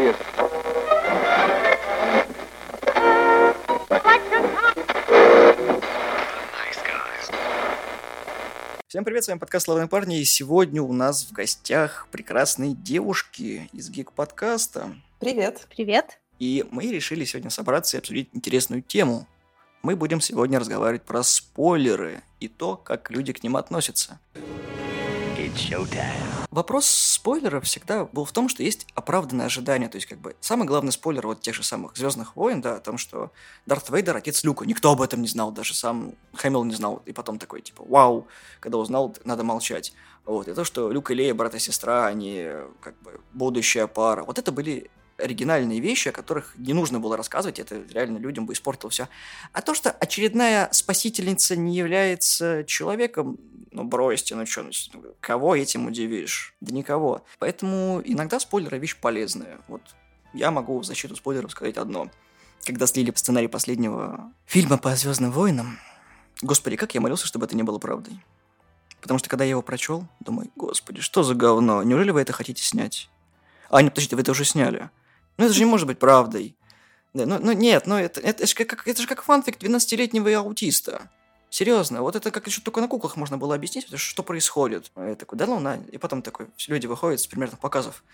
[0.00, 0.16] serious.
[8.88, 13.70] Всем привет, с вами подкаст «Славные парни», и сегодня у нас в гостях прекрасные девушки
[13.72, 14.96] из гик-подкаста.
[15.20, 15.68] Привет.
[15.74, 16.18] Привет.
[16.40, 19.28] И мы решили сегодня собраться и обсудить интересную тему.
[19.82, 24.18] Мы будем сегодня разговаривать про спойлеры и то, как люди к ним относятся.
[26.50, 29.88] Вопрос спойлеров всегда был в том, что есть оправданное ожидание.
[29.88, 32.80] То есть, как бы, самый главный спойлер вот тех же самых Звездных войн, да, о
[32.80, 33.30] том, что
[33.66, 34.66] Дарт Вейдер отец Люка.
[34.66, 37.02] Никто об этом не знал, даже сам Хэмилл не знал.
[37.06, 38.26] И потом такой, типа, вау,
[38.58, 39.92] когда узнал, надо молчать.
[40.24, 40.48] Вот.
[40.48, 42.48] И то, что Люк и Лея, брат и сестра, они
[42.80, 44.24] как бы будущая пара.
[44.24, 48.54] Вот это были оригинальные вещи, о которых не нужно было рассказывать, это реально людям бы
[48.54, 49.08] испортило все.
[49.52, 53.38] А то, что очередная спасительница не является человеком,
[53.72, 56.54] ну бросьте, ну что, ну, кого этим удивишь?
[56.60, 57.24] Да никого.
[57.38, 59.58] Поэтому иногда спойлеры вещь полезная.
[59.68, 59.82] Вот
[60.32, 62.10] я могу в защиту спойлеров сказать одно.
[62.64, 65.78] Когда слили сценарий последнего фильма по Звездным войнам,
[66.42, 68.20] господи, как я молился, чтобы это не было правдой.
[69.00, 71.82] Потому что когда я его прочел, думаю, господи, что за говно?
[71.82, 73.08] Неужели вы это хотите снять?
[73.70, 74.90] А, нет, подождите, вы это уже сняли.
[75.38, 76.56] Ну это же не может быть правдой.
[77.14, 80.30] Да, ну, ну нет, ну это, это, это, же как, это же как фанфик 12-летнего
[80.36, 81.10] аутиста.
[81.50, 84.92] Серьезно, вот это как еще только на куклах можно было объяснить, что происходит.
[84.96, 85.78] Я такой, да ну на.
[85.90, 88.04] И потом такой, люди выходят с примерных показов.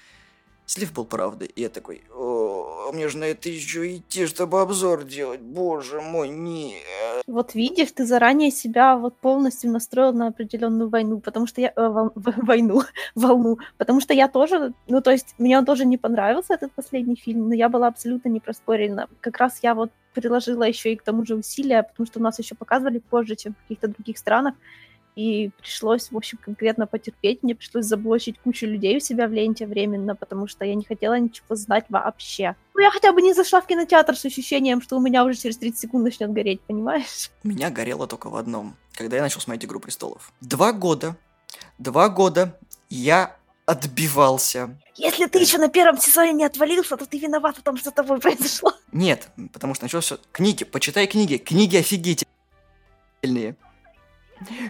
[0.65, 1.49] Слив был правдой.
[1.49, 5.41] И я такой, о, мне же на это еще идти, чтобы обзор делать.
[5.41, 7.23] Боже мой, нет.
[7.27, 11.73] Вот видишь, ты заранее себя вот полностью настроил на определенную войну, потому что я...
[11.77, 12.83] Э, вол, войну,
[13.15, 13.59] волну.
[13.77, 14.73] Потому что я тоже...
[14.89, 18.29] Ну, то есть, мне он тоже не понравился, этот последний фильм, но я была абсолютно
[18.29, 19.09] не проспорена.
[19.21, 22.55] Как раз я вот приложила еще и к тому же усилия, потому что нас еще
[22.55, 24.55] показывали позже, чем в каких-то других странах
[25.17, 27.43] и пришлось, в общем, конкретно потерпеть.
[27.43, 31.19] Мне пришлось заблочить кучу людей у себя в ленте временно, потому что я не хотела
[31.19, 32.55] ничего знать вообще.
[32.75, 35.57] Ну, я хотя бы не зашла в кинотеатр с ощущением, что у меня уже через
[35.57, 37.31] 30 секунд начнет гореть, понимаешь?
[37.43, 40.33] У меня горело только в одном, когда я начал смотреть «Игру престолов».
[40.43, 41.17] Два года,
[41.79, 42.59] два года
[42.91, 43.35] я
[43.67, 44.79] отбивался.
[44.95, 47.93] Если ты еще на первом сезоне не отвалился, то ты виноват в том, что с
[47.93, 48.73] тобой произошло.
[48.93, 50.19] Нет, потому что началось все...
[50.33, 53.57] Книги, почитай книги, книги офигительные.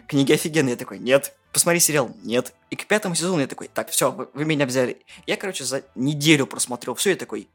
[0.08, 0.72] Книги офигенные.
[0.72, 1.34] Я такой, нет.
[1.52, 2.10] Посмотри сериал.
[2.24, 2.54] Нет.
[2.70, 4.98] И к пятому сезону я такой, так, все, вы, вы меня взяли.
[5.26, 7.48] Я, короче, за неделю просмотрел все, я такой,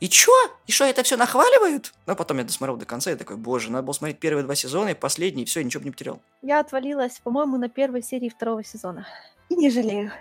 [0.00, 0.32] и чё?
[0.66, 1.92] И что, это все нахваливают?
[2.06, 4.90] Но потом я досмотрел до конца, и такой, боже, надо было смотреть первые два сезона,
[4.90, 6.20] и последний, и все, ничего бы не потерял.
[6.40, 9.08] Я отвалилась, по-моему, на первой серии второго сезона.
[9.48, 10.12] И не жалею,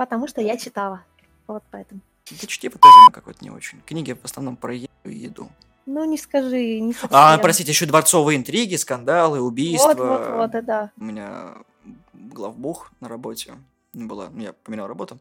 [0.00, 1.04] потому что я читала.
[1.46, 2.00] Вот поэтому.
[2.30, 3.82] Да чтиво тоже какой-то не очень.
[3.82, 5.50] Книги в основном про еду и еду.
[5.84, 7.10] Ну, не скажи, не совсем.
[7.12, 9.88] А, простите, еще дворцовые интриги, скандалы, убийства.
[9.88, 10.90] Вот, вот, вот, да, да.
[10.96, 11.54] У меня
[12.14, 13.56] главбух на работе
[13.92, 15.18] была, ну, я поменял работу.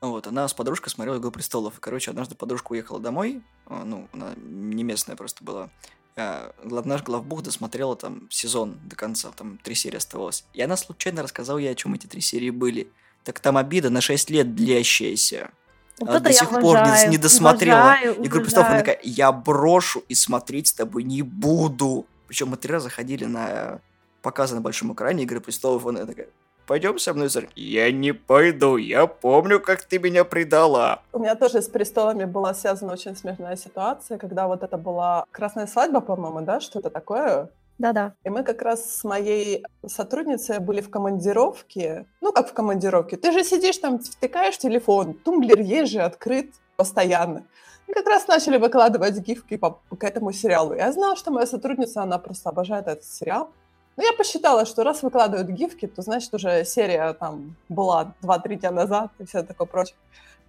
[0.00, 1.80] Вот, она с подружкой смотрела «Игру престолов».
[1.80, 5.68] Короче, однажды подружка уехала домой, а, ну, она не местная просто была.
[6.14, 10.44] А наш главбух досмотрела там сезон до конца, там три серии оставалось.
[10.52, 12.88] И она случайно рассказала ей, о чем эти три серии были.
[13.24, 15.50] Так там обида на 6 лет длящаяся.
[15.98, 18.66] Вот Она это до я сих пор уважаю, не, не досмотрела уважаю, Игру престолов.
[18.66, 18.96] Она уважаю.
[18.96, 22.06] такая, я брошу и смотреть с тобой не буду.
[22.26, 23.80] Причем мы три раза ходили на
[24.22, 25.86] показы на большом экране Игры престолов.
[25.86, 26.28] Она такая,
[26.66, 31.02] пойдем со мной, Зар?» Я не пойду, я помню, как ты меня предала.
[31.12, 35.66] У меня тоже с престолами была связана очень смешная ситуация, когда вот это была красная
[35.66, 37.50] свадьба, по-моему, да, что-то такое.
[37.82, 38.14] Да-да.
[38.22, 42.06] И мы как раз с моей сотрудницей были в командировке.
[42.20, 43.16] Ну, как в командировке.
[43.16, 47.42] Ты же сидишь там, втыкаешь телефон, тумблер есть же открыт постоянно.
[47.88, 50.74] И как раз начали выкладывать гифки по, к этому сериалу.
[50.74, 53.50] Я знала, что моя сотрудница, она просто обожает этот сериал.
[53.96, 58.70] Но я посчитала, что раз выкладывают гифки, то значит уже серия там была 2-3 дня
[58.70, 59.96] назад и все такое прочее.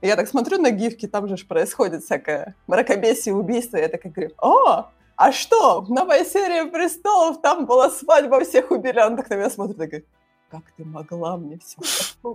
[0.02, 3.78] И я так смотрю на гифки, там же происходит всякое мракобесие, убийство.
[3.78, 9.00] И я такая говорю, о, а что, новая серия «Престолов», там была свадьба, всех убили.
[9.00, 10.04] Она так на меня смотрит, такая,
[10.50, 11.78] как ты могла мне все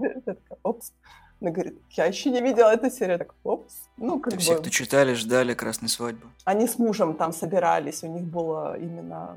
[0.01, 0.93] Я такая, опс.
[1.41, 3.13] Она говорит, я еще не видела эту серию.
[3.13, 3.75] Я так, опс.
[3.97, 4.43] Ну, как Ты бы...
[4.43, 6.27] все, кто читали, ждали красной свадьбы.
[6.45, 9.37] Они с мужем там собирались, у них было именно,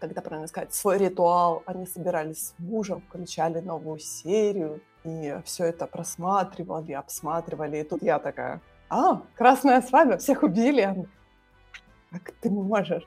[0.00, 1.62] это правильно сказать, свой ритуал.
[1.66, 7.78] Они собирались с мужем, включали новую серию, и все это просматривали, обсматривали.
[7.78, 11.06] И тут я такая, а, красная свадьба, всех убили.
[12.10, 13.06] Как ты можешь?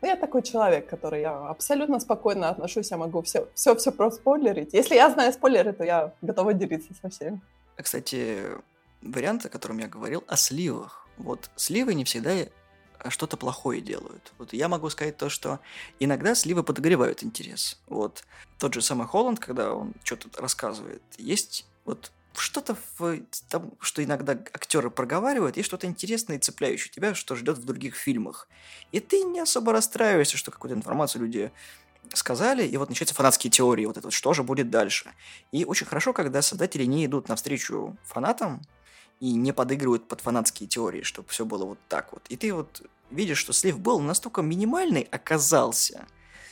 [0.00, 4.74] Ну, я такой человек, который я абсолютно спокойно отношусь, я могу все, все, все проспойлерить.
[4.74, 7.40] Если я знаю спойлеры, то я готова делиться со всеми.
[7.76, 8.38] А, Кстати,
[9.00, 11.06] вариант, о котором я говорил, о сливах.
[11.18, 12.32] Вот сливы не всегда
[13.08, 14.32] что-то плохое делают.
[14.38, 15.60] Вот я могу сказать то, что
[16.00, 17.80] иногда сливы подогревают интерес.
[17.86, 18.24] Вот
[18.58, 23.18] тот же самый Холланд, когда он что-то рассказывает, есть вот что-то в
[23.48, 27.94] том, что иногда актеры проговаривают, есть что-то интересное и цепляющее тебя, что ждет в других
[27.94, 28.48] фильмах.
[28.90, 31.52] И ты не особо расстраиваешься, что какую-то информацию люди
[32.14, 35.12] сказали, и вот начинаются фанатские теории, вот это вот, что же будет дальше.
[35.50, 38.62] И очень хорошо, когда создатели не идут навстречу фанатам
[39.20, 42.24] и не подыгрывают под фанатские теории, чтобы все было вот так вот.
[42.28, 46.06] И ты вот видишь, что слив был настолько минимальный оказался,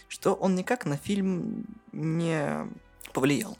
[0.08, 2.68] что он никак на фильм не
[3.12, 3.58] повлиял.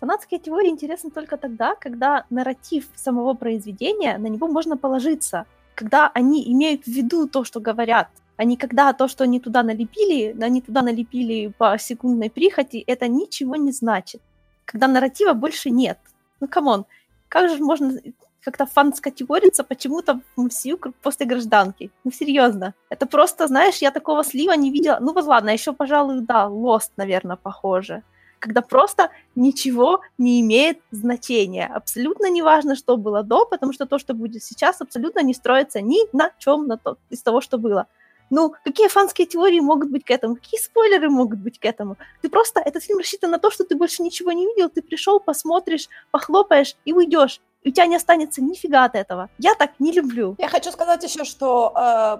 [0.00, 6.52] Фанатские теории интересны только тогда, когда нарратив самого произведения, на него можно положиться, когда они
[6.52, 10.60] имеют в виду то, что говорят, а не когда то, что они туда налепили, они
[10.60, 14.20] туда налепили по секундной прихоти, это ничего не значит.
[14.66, 15.98] Когда нарратива больше нет.
[16.40, 16.84] Ну, come on,
[17.28, 17.98] как же можно
[18.42, 21.90] как-то фанские теории строить почему-то в MCU после гражданки?
[22.04, 22.74] Ну, серьезно.
[22.90, 24.98] Это просто, знаешь, я такого слива не видела.
[25.00, 28.02] Ну, вот ладно, еще, пожалуй, да, Lost, наверное, похоже
[28.46, 31.66] когда просто ничего не имеет значения.
[31.66, 35.80] Абсолютно не важно, что было до, потому что то, что будет сейчас, абсолютно не строится
[35.80, 37.86] ни на чем на то, из того, что было.
[38.30, 40.36] Ну, какие фанские теории могут быть к этому?
[40.36, 41.96] Какие спойлеры могут быть к этому?
[42.22, 45.20] Ты просто, этот фильм рассчитан на то, что ты больше ничего не видел, ты пришел,
[45.20, 47.40] посмотришь, похлопаешь и уйдешь.
[47.62, 49.28] И у тебя не останется нифига от этого.
[49.38, 50.36] Я так не люблю.
[50.38, 52.18] Я хочу сказать еще, что э,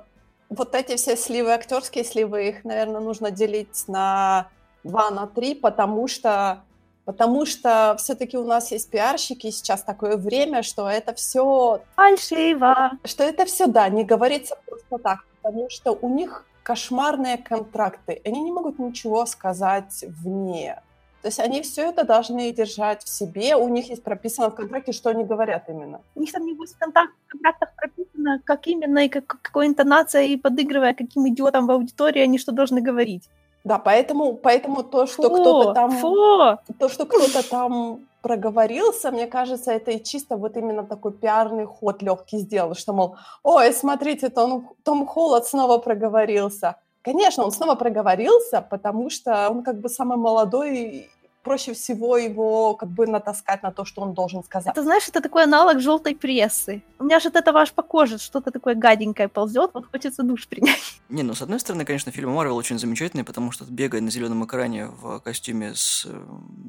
[0.48, 4.48] вот эти все сливы, актерские сливы, их, наверное, нужно делить на
[4.86, 6.62] 2 на 3, потому что
[7.06, 11.80] Потому что все-таки у нас есть пиарщики, сейчас такое время, что это все...
[11.94, 12.90] Фальшиво.
[13.04, 18.40] Что это все, да, не говорится просто так, потому что у них кошмарные контракты, они
[18.40, 20.82] не могут ничего сказать вне.
[21.22, 24.90] То есть они все это должны держать в себе, у них есть прописано в контракте,
[24.90, 26.00] что они говорят именно.
[26.16, 30.36] У них там не будет в контрактах прописано, как именно и как, какой интонацией, и
[30.36, 33.28] подыгрывая каким идиотом в аудитории они что должны говорить.
[33.66, 36.56] Да, поэтому, поэтому то, что фу, кто-то там, фу.
[36.78, 42.00] то, что кто-то там проговорился, мне кажется, это и чисто вот именно такой пиарный ход
[42.00, 46.76] легкий сделал, что, мол, ой, смотрите, Том, Том Холланд снова проговорился.
[47.02, 51.10] Конечно, он снова проговорился, потому что он как бы самый молодой
[51.46, 54.72] проще всего его как бы натаскать на то, что он должен сказать.
[54.72, 56.82] Это, знаешь, это такой аналог желтой прессы.
[56.98, 60.48] У меня же от этого аж по коже что-то такое гаденькое ползет, вот хочется душ
[60.48, 61.00] принять.
[61.08, 64.44] Не, ну, с одной стороны, конечно, фильм Марвел очень замечательный, потому что бегая на зеленом
[64.44, 66.24] экране в костюме с э,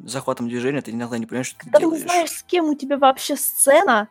[0.06, 2.04] захватом движения, ты иногда не понимаешь, что Когда ты делаешь.
[2.04, 4.10] ты знаешь, с кем у тебя вообще сцена,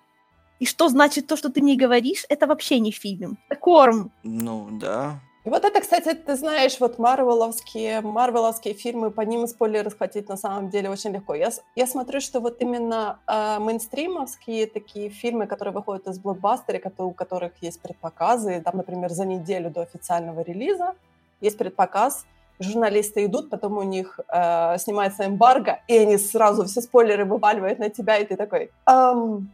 [0.59, 3.39] и что значит то, что ты не говоришь, это вообще не фильм.
[3.49, 4.11] Это корм.
[4.25, 5.21] Ну, да.
[5.47, 10.37] И вот это, кстати, ты знаешь, вот марвеловские, марвеловские фильмы, по ним спойлеры схватить на
[10.37, 11.35] самом деле очень легко.
[11.35, 17.13] Я, я смотрю, что вот именно э, мейнстримовские такие фильмы, которые выходят из блокбастера, у
[17.13, 20.95] которых есть предпоказы, там, например, за неделю до официального релиза
[21.41, 22.27] есть предпоказ,
[22.59, 27.89] журналисты идут, потом у них э, снимается эмбарго, и они сразу все спойлеры вываливают на
[27.89, 28.73] тебя, и ты такой...
[28.89, 29.53] Эм,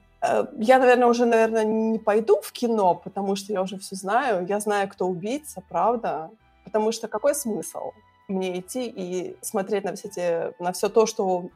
[0.58, 4.46] я, наверное, уже, наверное, не пойду в кино, потому что я уже все знаю.
[4.46, 6.30] Я знаю, кто убийца, правда.
[6.64, 7.92] Потому что какой смысл
[8.28, 11.48] мне идти и смотреть на все, те, на все то, что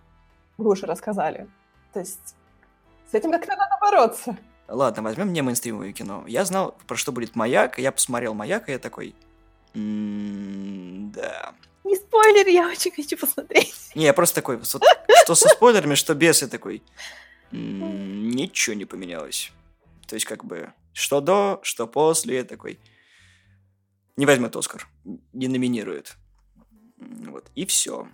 [0.59, 1.49] вы уже рассказали?
[1.93, 2.35] То есть
[3.11, 4.37] с этим как-то надо бороться.
[4.69, 6.25] Ладно, возьмем не мейнстримовое кино.
[6.27, 9.15] Я знал, про что будет «Маяк», я посмотрел «Маяк», и я такой...
[9.75, 11.55] да.
[11.85, 13.93] Не спойлер, я очень хочу посмотреть.
[13.95, 16.83] Не, я просто такой, что со спойлерами, что без, я такой
[17.51, 19.53] ничего не поменялось.
[20.07, 22.79] То есть, как бы, что до, что после, такой,
[24.17, 24.89] не возьмет Оскар,
[25.33, 26.17] не номинирует.
[26.97, 28.09] Вот, и все.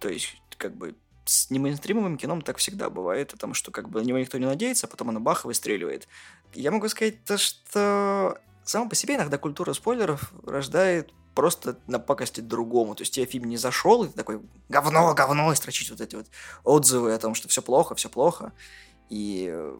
[0.00, 4.04] То есть, как бы, с немейнстримовым кином так всегда бывает, потому что, как бы, на
[4.04, 6.08] него никто не надеется, а потом оно бах выстреливает.
[6.54, 12.40] Я могу сказать то, что само по себе иногда культура спойлеров рождает просто на пакости
[12.40, 12.94] другому.
[12.94, 16.16] То есть тебе фильм не зашел, и ты такой говно, говно, и строчить вот эти
[16.16, 16.26] вот
[16.64, 18.52] отзывы о том, что все плохо, все плохо.
[19.08, 19.76] И э,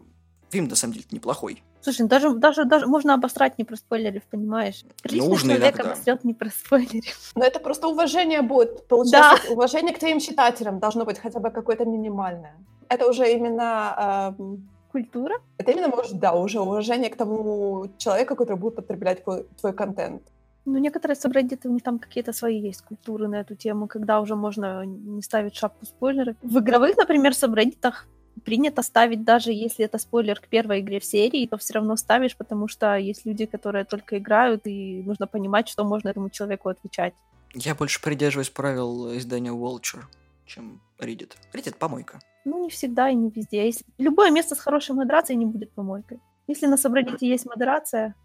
[0.49, 1.63] фильм на самом деле неплохой.
[1.81, 4.83] Слушай, ну даже, даже, даже можно обосрать не про спойлеров, понимаешь?
[5.01, 5.91] Приличный Нужно человек иногда.
[5.91, 7.31] обосрет не про спойлеров.
[7.35, 8.87] Но это просто уважение будет.
[8.87, 9.53] Получается, да.
[9.53, 12.55] уважение к твоим читателям должно быть хотя бы какое-то минимальное.
[12.89, 14.33] Это уже именно...
[14.39, 14.43] Э,
[14.91, 15.35] Культура?
[15.57, 20.21] Это именно, может, да, уже уважение к тому человеку, который будет потреблять твой, твой контент.
[20.65, 24.35] Ну, некоторые сабреддиты, у них там какие-то свои есть культуры на эту тему, когда уже
[24.35, 26.35] можно не ставить шапку спойлеров.
[26.41, 28.07] В игровых, например, сабреддитах
[28.45, 32.35] принято ставить, даже если это спойлер к первой игре в серии, то все равно ставишь,
[32.35, 37.13] потому что есть люди, которые только играют, и нужно понимать, что можно этому человеку отвечать.
[37.55, 40.03] Я больше придерживаюсь правил издания Vulture,
[40.49, 41.35] чем Reddit.
[41.53, 42.19] Reddit— помойка.
[42.45, 43.65] Ну, не всегда и не везде.
[43.65, 43.85] Если...
[43.97, 46.19] Любое место с хорошей модерацией не будет помойкой.
[46.47, 48.15] Если на Subreddit есть модерация,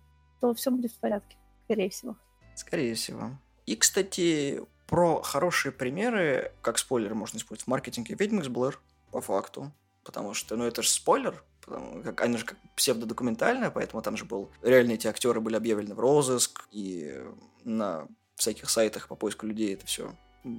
[0.40, 2.16] то все будет в порядке, скорее всего.
[2.57, 3.31] Скорее всего.
[3.66, 8.14] И, кстати, про хорошие примеры, как спойлеры можно использовать в маркетинге.
[8.19, 9.73] Ведьмы из Блэр, по факту.
[10.04, 14.25] потому что, ну, это же спойлер, потому как она же как псевдодокументальная, поэтому там же
[14.25, 14.50] был...
[14.62, 17.23] Реально эти актеры были объявлены в розыск, и
[17.64, 20.14] на всяких сайтах по поиску людей это все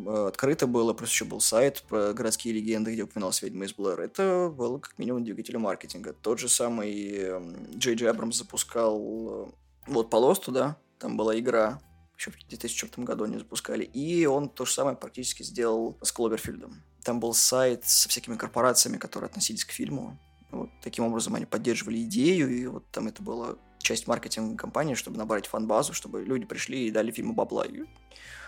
[0.07, 4.01] открыто было, плюс еще был сайт про городские легенды, где упоминалась ведьма из Блэр.
[4.01, 6.13] Это было как минимум двигателем маркетинга.
[6.13, 7.29] Тот же самый
[7.77, 9.45] Джей Джей Абрамс запускал э,
[9.87, 11.79] вот по Лосту, да, там была игра,
[12.17, 16.81] еще в 2004 году они запускали, и он то же самое практически сделал с Кловерфилдом.
[17.03, 20.17] Там был сайт со всякими корпорациями, которые относились к фильму.
[20.51, 25.17] Вот таким образом они поддерживали идею, и вот там это была часть маркетинга компании, чтобы
[25.17, 27.65] набрать фан-базу, чтобы люди пришли и дали фильму бабла.
[27.65, 27.83] И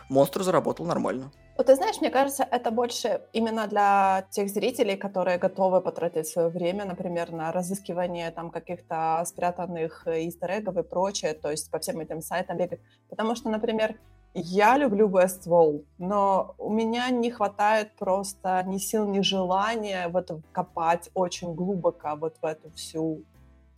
[0.09, 1.31] монстр заработал нормально.
[1.57, 6.49] Вот ты знаешь, мне кажется, это больше именно для тех зрителей, которые готовы потратить свое
[6.49, 12.21] время, например, на разыскивание там каких-то спрятанных истер и прочее, то есть по всем этим
[12.21, 12.79] сайтам бегать.
[13.09, 13.95] Потому что, например,
[14.33, 20.41] я люблю Westworld, но у меня не хватает просто ни сил, ни желания в это
[20.51, 23.23] копать очень глубоко вот в эту всю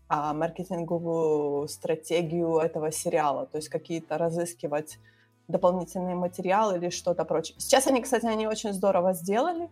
[0.09, 4.97] а, маркетинговую стратегию этого сериала, то есть какие-то разыскивать
[5.47, 7.55] дополнительные материалы или что-то прочее.
[7.59, 9.69] Сейчас они, кстати, они очень здорово сделали.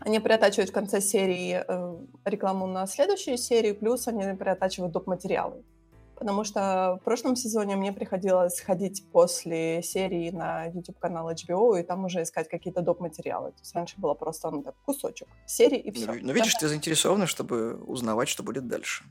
[0.00, 5.06] Они приотачивают в конце серии э, рекламу на следующую серию, плюс они приотачивают доп.
[5.06, 5.62] материалы.
[6.16, 12.04] Потому что в прошлом сезоне мне приходилось ходить после серии на YouTube-канал HBO и там
[12.04, 12.98] уже искать какие-то доп.
[12.98, 13.52] материалы.
[13.52, 16.06] То есть раньше было просто ну, так, кусочек серии и все.
[16.06, 19.04] Ну, ну видишь, ты заинтересована, чтобы узнавать, что будет дальше.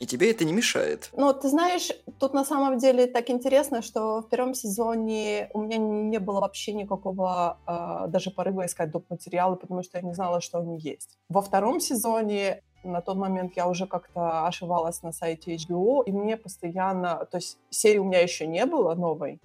[0.00, 1.10] И тебе это не мешает.
[1.12, 5.78] Ну, ты знаешь, тут на самом деле так интересно, что в первом сезоне у меня
[5.78, 9.04] не было вообще никакого э, даже порыва искать доп.
[9.08, 11.18] материалы, потому что я не знала, что они есть.
[11.28, 16.36] Во втором сезоне на тот момент я уже как-то ошивалась на сайте HBO, и мне
[16.36, 17.26] постоянно...
[17.30, 19.40] То есть серии у меня еще не было новой,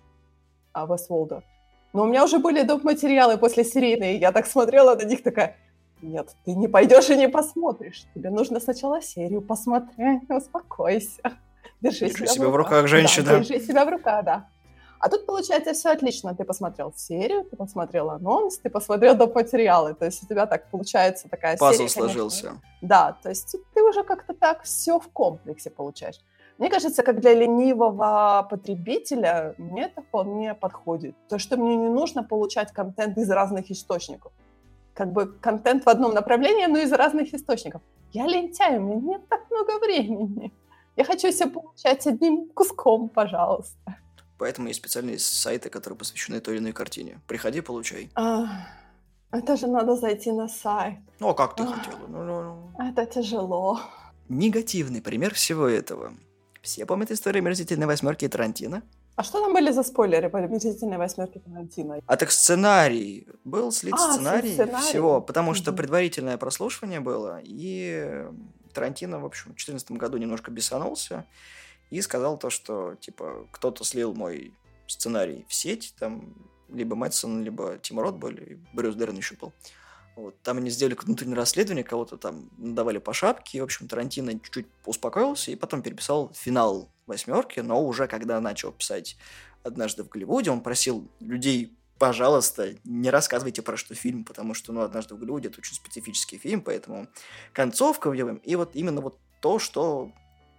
[0.74, 1.41] а, Westworld,
[1.94, 2.84] но у меня уже были доп.
[2.84, 5.56] материалы после серийной, я так смотрела на них, такая
[6.01, 8.06] нет, ты не пойдешь и не посмотришь.
[8.15, 10.22] Тебе нужно сначала серию посмотреть.
[10.29, 11.22] Успокойся.
[11.82, 13.25] Держи, держи себя, себя в руках, женщина.
[13.25, 14.50] Да, держи себя в руках, да.
[15.00, 16.36] А тут, получается, все отлично.
[16.36, 19.34] Ты посмотрел серию, ты посмотрел анонс, ты посмотрел доп.
[19.34, 19.94] материалы.
[19.94, 21.89] То есть у тебя так получается такая Пазл серия.
[21.89, 22.44] сложился.
[22.48, 22.62] Конечно.
[22.82, 26.20] Да, то есть ты уже как-то так все в комплексе получаешь.
[26.58, 31.15] Мне кажется, как для ленивого потребителя, мне это вполне подходит.
[31.29, 34.34] То, что мне не нужно получать контент из разных источников
[35.00, 37.82] как бы контент в одном направлении, но из разных источников.
[38.12, 40.51] Я лентяй, у меня нет так много времени.
[40.98, 43.96] Я хочу все получать одним куском, пожалуйста.
[44.38, 47.22] Поэтому есть специальные сайты, которые посвящены той или иной картине.
[47.27, 48.10] Приходи, получай.
[48.15, 48.68] А,
[49.32, 51.00] это же надо зайти на сайт.
[51.20, 52.08] Ну, а как ты а, хотела?
[52.10, 52.86] Ну, ну, ну.
[52.86, 53.79] Это тяжело.
[54.27, 56.12] Негативный пример всего этого.
[56.62, 58.82] Все помнят историю «Мерзительной восьмерки» Тарантино?
[59.20, 62.00] А что там были за спойлеры по «Омерзительной восьмерке» Тарантино?
[62.06, 63.28] А так сценарий.
[63.44, 68.26] Был слит а, сценарий, сценарий всего, потому что предварительное прослушивание было, и
[68.74, 71.26] Тарантино, в общем, в 2014 году немножко бесанулся
[71.90, 74.54] и сказал то, что, типа, кто-то слил мой
[74.88, 76.34] сценарий в сеть, там,
[76.70, 79.52] либо Мэтсон, либо Тим Рот были, Брюс Дерн еще был.
[80.16, 84.40] Вот, там они сделали внутреннее расследование, кого-то там давали по шапке, и, в общем, Тарантино
[84.40, 89.18] чуть-чуть успокоился и потом переписал финал восьмерки, но уже когда начал писать
[89.63, 94.82] «Однажды в Голливуде», он просил людей пожалуйста, не рассказывайте про что фильм, потому что, ну,
[94.82, 97.08] «Однажды в Голливуде»— это очень специфический фильм, поэтому
[97.54, 100.12] концовка в нем, и вот именно вот то, что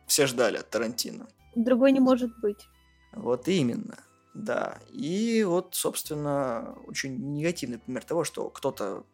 [0.06, 1.28] все ждали от Тарантино.
[1.54, 2.68] Другой не может быть.
[3.12, 3.98] Вот именно,
[4.34, 4.78] да.
[4.90, 9.04] И вот, собственно, очень негативный пример того, что кто-то,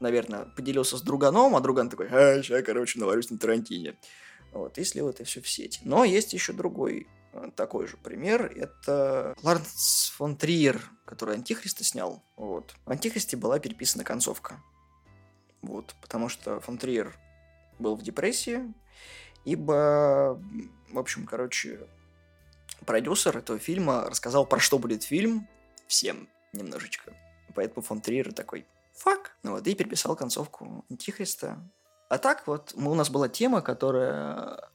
[0.00, 3.98] наверное, поделился с друганом, а друган такой, а, сейчас, короче, наварюсь на Тарантине.
[4.54, 5.80] Вот, и слил это все в сеть.
[5.82, 8.44] Но есть еще другой э, такой же пример.
[8.56, 12.22] Это Ларнс фон Триер, который Антихриста снял.
[12.36, 12.74] Вот.
[12.86, 14.62] В Антихристе была переписана концовка.
[15.60, 17.18] Вот, потому что фон Триер
[17.78, 18.72] был в депрессии,
[19.44, 20.40] ибо,
[20.90, 21.80] в общем, короче,
[22.86, 25.48] продюсер этого фильма рассказал, про что будет фильм
[25.88, 27.12] всем немножечко.
[27.54, 29.36] Поэтому фон Триер такой, фак.
[29.42, 31.58] Ну вот, и переписал концовку Антихриста.
[32.14, 34.70] А так вот у нас была тема, которая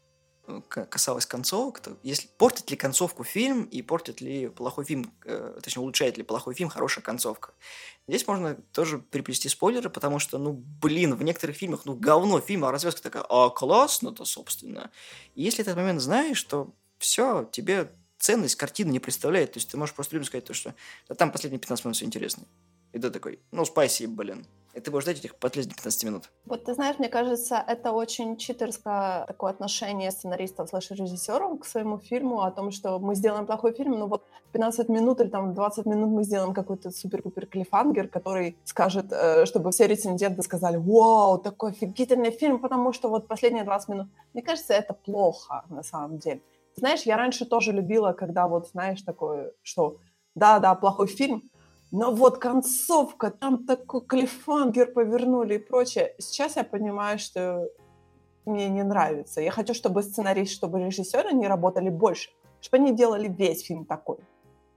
[0.46, 1.79] э, касалась концовок.
[1.79, 6.24] То если портит ли концовку фильм и портит ли плохой фильм, э, точнее улучшает ли
[6.24, 7.53] плохой фильм хорошая концовка.
[8.10, 12.67] Здесь можно тоже приплести спойлеры, потому что, ну, блин, в некоторых фильмах, ну, говно фильма,
[12.67, 14.91] а развязка такая, а классно-то, собственно.
[15.34, 19.53] И если этот момент знаешь, то все, тебе ценность картины не представляет.
[19.53, 20.75] То есть ты можешь просто людям сказать то, что
[21.08, 22.43] да там последние 15 минут все интересно.
[22.91, 24.46] И ты такой, ну, спасибо, блин.
[24.76, 26.30] И ты будешь ждать этих последних 15 минут.
[26.46, 31.98] Вот ты знаешь, мне кажется, это очень читерское такое отношение сценаристов слэш режиссеров к своему
[31.98, 35.86] фильму о том, что мы сделаем плохой фильм, но вот 15 минут или там 20
[35.86, 41.72] минут мы сделаем какой-то супер-пупер клифангер, который скажет, э, чтобы все рецензенты сказали, вау, такой
[41.72, 44.08] офигительный фильм, потому что вот последние 20 минут.
[44.34, 46.42] Мне кажется, это плохо на самом деле.
[46.76, 49.98] Знаешь, я раньше тоже любила, когда вот, знаешь, такое, что
[50.36, 51.50] да-да, плохой фильм,
[51.91, 56.13] но вот концовка, там такой клифангер повернули и прочее.
[56.19, 57.67] Сейчас я понимаю, что
[58.46, 59.41] мне не нравится.
[59.41, 62.29] Я хочу, чтобы сценарист, чтобы режиссеры не работали больше,
[62.62, 64.17] чтобы они делали весь фильм такой,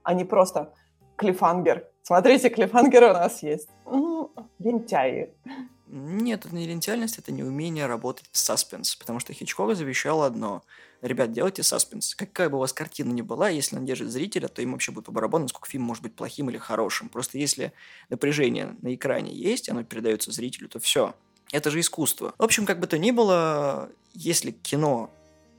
[0.03, 0.73] а не просто
[1.15, 1.87] клифангер.
[2.01, 3.69] Смотрите, клифангер у нас есть.
[3.85, 5.33] Ну, лентяи.
[5.95, 10.63] Нет, это не лентяйность, это не умение работать в саспенс, потому что Хичкок завещал одно.
[11.03, 12.15] Ребят, делайте саспенс.
[12.15, 15.05] Какая бы у вас картина ни была, если она держит зрителя, то им вообще будет
[15.05, 17.09] по барабану, насколько фильм может быть плохим или хорошим.
[17.09, 17.73] Просто если
[18.09, 21.13] напряжение на экране есть, оно передается зрителю, то все.
[21.51, 22.33] Это же искусство.
[22.39, 25.11] В общем, как бы то ни было, если кино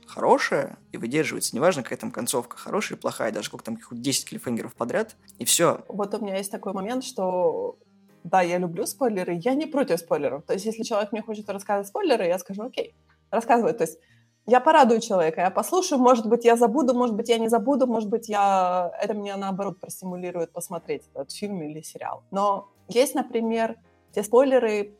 [0.04, 4.74] хорошее и выдерживается, неважно, какая там концовка, хорошая или плохая, даже сколько там 10 клиффхенгеров
[4.74, 5.84] подряд, и все.
[5.86, 7.78] Вот у меня есть такой момент, что
[8.24, 10.44] да, я люблю спойлеры, я не против спойлеров.
[10.44, 12.96] То есть, если человек мне хочет рассказывать спойлеры, я скажу, окей,
[13.30, 13.74] рассказывай.
[13.74, 13.98] То есть,
[14.46, 18.08] я порадую человека, я послушаю, может быть, я забуду, может быть, я не забуду, может
[18.08, 18.90] быть, я...
[19.00, 22.22] это меня, наоборот, простимулирует посмотреть этот фильм или сериал.
[22.30, 23.76] Но есть, например,
[24.12, 24.96] те спойлеры,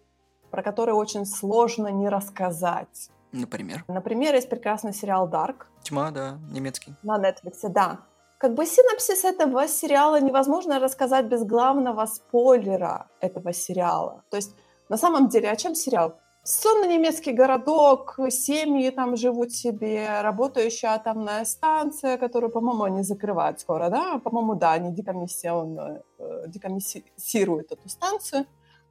[0.51, 3.11] про которые очень сложно не рассказать.
[3.33, 3.85] Например?
[3.89, 5.67] Например, есть прекрасный сериал «Дарк».
[5.83, 6.95] «Тьма», да, немецкий.
[7.03, 8.01] На Netflix, да.
[8.45, 14.23] Как бы синапсис этого сериала невозможно рассказать без главного спойлера этого сериала.
[14.31, 14.55] То есть
[14.91, 16.19] на самом деле о чем сериал?
[16.43, 23.89] Сонный немецкий городок, семьи там живут себе, работающая атомная станция, которую, по-моему, они закрывают скоро,
[23.89, 24.19] да?
[24.19, 28.45] По-моему, да, они декомиссионно, э, декомиссируют эту станцию.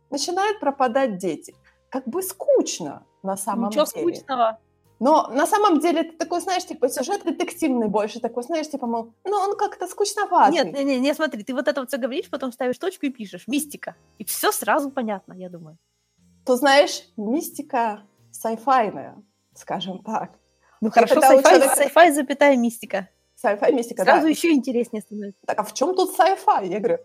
[0.09, 1.53] Начинают пропадать дети.
[1.89, 4.15] Как бы скучно на самом Ничего деле.
[4.15, 4.57] скучного.
[5.03, 9.13] Но на самом деле ты такой, знаешь, типа сюжет детективный больше, такой, знаешь, типа, мол,
[9.25, 10.53] ну он как-то скучноватый.
[10.53, 13.09] Нет, не, не, не, смотри, ты вот это вот все говоришь, потом ставишь точку и
[13.09, 13.97] пишешь мистика.
[14.17, 15.77] И все сразу понятно, я думаю.
[16.45, 19.21] То знаешь, мистика сайфайная,
[19.53, 20.39] скажем так.
[20.79, 23.09] Ну хорошо, sci-fi, человека- sci-fi, запятая мистика.
[23.35, 24.29] Сайфай мистика, Сразу да.
[24.29, 25.41] еще интереснее становится.
[25.45, 26.65] Так, а в чем тут sci-fi?
[26.65, 26.99] Я говорю,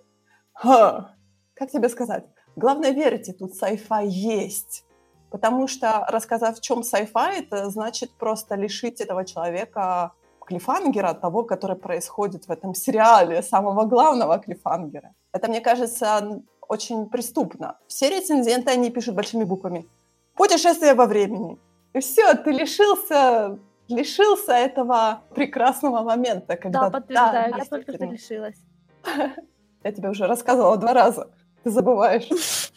[0.53, 1.17] ха,
[1.55, 2.27] как тебе сказать?
[2.55, 4.85] Главное, верьте, тут sci-fi есть.
[5.31, 10.13] Потому что рассказав, в чем sci-fi, это значит просто лишить этого человека
[10.47, 15.13] клифангера, того, который происходит в этом сериале, самого главного клифангера.
[15.33, 17.77] Это, мне кажется, очень преступно.
[17.87, 19.87] Все рецензенты, они пишут большими буквами.
[20.35, 21.59] Путешествие во времени.
[21.93, 26.81] И все, ты лишился, лишился этого прекрасного момента, когда...
[26.81, 27.85] Да, подтверждаю, я действительно.
[27.85, 28.59] только что решилась.
[29.85, 31.31] Я тебе уже рассказывала два раза.
[31.63, 32.29] Ты забываешь.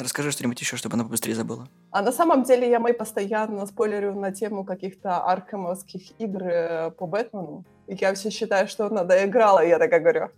[0.00, 1.68] Расскажи что-нибудь еще, чтобы она побыстрее забыла.
[1.90, 7.06] А на самом деле я мой постоянно спойлерю на тему каких-то аркемовских игр э, по
[7.06, 7.64] Бэтмену.
[7.86, 9.64] И я все считаю, что она доиграла.
[9.64, 10.30] И я такая говорю,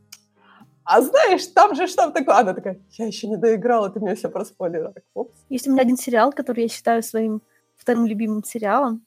[0.85, 2.37] а знаешь, там же что такое?
[2.39, 4.93] Она такая, я еще не доиграла, ты мне все проспойлерила.
[4.93, 5.33] Так, опс.
[5.49, 7.41] Есть у меня один сериал, который я считаю своим
[7.77, 9.07] вторым любимым сериалом,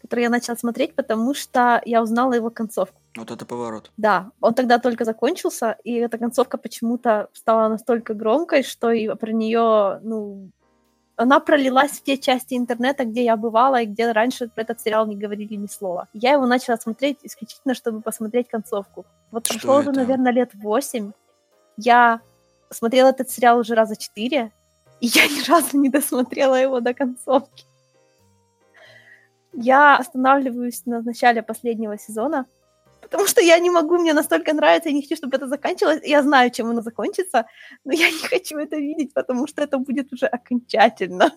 [0.00, 3.00] который я начала смотреть, потому что я узнала его концовку.
[3.16, 3.90] Вот это поворот.
[3.96, 9.32] Да, он тогда только закончился, и эта концовка почему-то стала настолько громкой, что и про
[9.32, 10.50] нее, ну,
[11.16, 15.06] она пролилась в те части интернета, где я бывала, и где раньше про этот сериал
[15.06, 16.08] не говорили ни слова.
[16.12, 19.06] Я его начала смотреть исключительно, чтобы посмотреть концовку.
[19.30, 21.12] Вот прошло уже, наверное, лет восемь.
[21.78, 22.20] Я
[22.70, 24.52] смотрела этот сериал уже раза четыре,
[25.00, 27.64] и я ни разу не досмотрела его до концовки.
[29.54, 32.44] Я останавливаюсь на начале последнего сезона,
[33.06, 36.00] потому что я не могу, мне настолько нравится, я не хочу, чтобы это заканчивалось.
[36.04, 37.46] Я знаю, чем оно закончится,
[37.84, 41.30] но я не хочу это видеть, потому что это будет уже окончательно.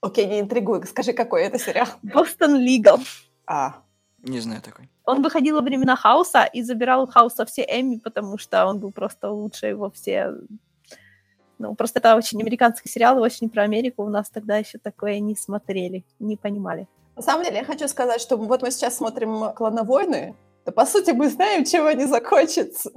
[0.00, 1.88] Окей, не интригуй, скажи, какой это сериал?
[2.02, 3.00] Бостон Лигал.
[3.46, 3.82] А,
[4.22, 4.88] Не знаю такой.
[5.04, 8.92] Он выходил во времена Хауса и забирал у Хауса все Эмми, потому что он был
[8.92, 10.34] просто лучший во все...
[11.58, 14.04] Ну, просто это очень американский сериал, очень про Америку.
[14.04, 16.86] У нас тогда еще такое не смотрели, не понимали.
[17.16, 20.36] на самом деле я хочу сказать, что вот мы сейчас смотрим «Клоновойны»,
[20.68, 22.90] да по сути мы знаем, чем они закончатся.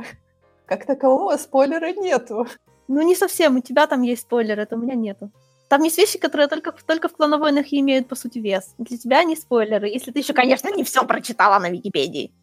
[0.66, 2.46] Как такового спойлера нету.
[2.90, 3.56] Ну, не совсем.
[3.56, 5.32] У тебя там есть спойлер, это у меня нету.
[5.70, 8.76] Там есть вещи, которые только, только в клоновойнах и имеют, по сути, вес.
[8.78, 12.34] Для тебя они спойлеры, если ты еще, конечно, не все прочитала на Википедии.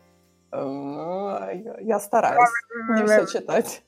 [0.50, 2.48] Я стараюсь
[2.96, 3.82] не все читать.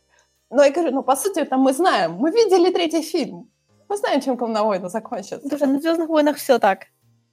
[0.50, 2.16] Но я говорю, ну, по сути, это мы знаем.
[2.16, 3.50] Мы видели третий фильм.
[3.88, 5.48] Мы знаем, чем «Клоновойны» закончится.
[5.48, 6.88] Слушай, на Звездных войнах все так.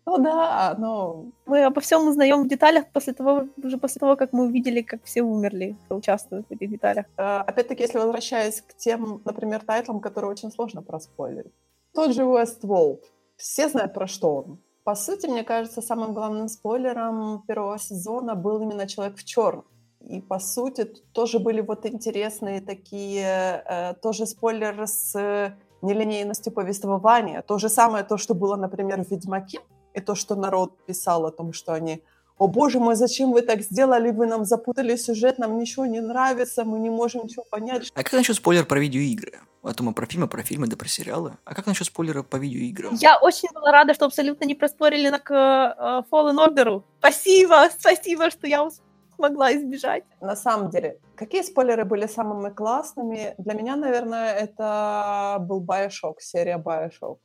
[0.08, 1.26] Ну да, но...
[1.46, 5.04] Мы обо всем узнаем в деталях после того, уже после того, как мы увидели, как
[5.04, 7.06] все умерли, кто участвует в этих деталях.
[7.18, 11.52] Э, опять-таки, если возвращаясь к тем, например, тайтлам, которые очень сложно проспойлерить.
[11.94, 13.02] Тот же Westworld.
[13.36, 14.60] Все знают, про что он.
[14.86, 19.66] По сути, мне кажется, самым главным спойлером первого сезона был именно «Человек в черном».
[20.00, 27.42] И, по сути, тоже были вот интересные такие, э, тоже спойлеры с нелинейностью повествования.
[27.42, 29.60] То же самое, то, что было, например, в «Ведьмаке»,
[29.98, 32.04] и то, что народ писал о том, что они
[32.38, 34.12] «О боже мой, зачем вы так сделали?
[34.12, 37.92] Вы нам запутали сюжет, нам ничего не нравится, мы не можем ничего понять».
[37.96, 39.40] А как насчет спойлер про видеоигры?
[39.64, 41.38] А то мы про фильмы, про фильмы, да про сериалы.
[41.46, 42.94] А как насчет спойлера по видеоиграм?
[42.94, 46.84] Я очень была рада, что абсолютно не проспорили на к uh, Fallen Order.
[47.00, 48.70] Спасибо, спасибо, что я
[49.16, 50.04] смогла избежать.
[50.22, 53.34] На самом деле, какие спойлеры были самыми классными?
[53.40, 57.18] Для меня, наверное, это был Bioshock, серия Bioshock.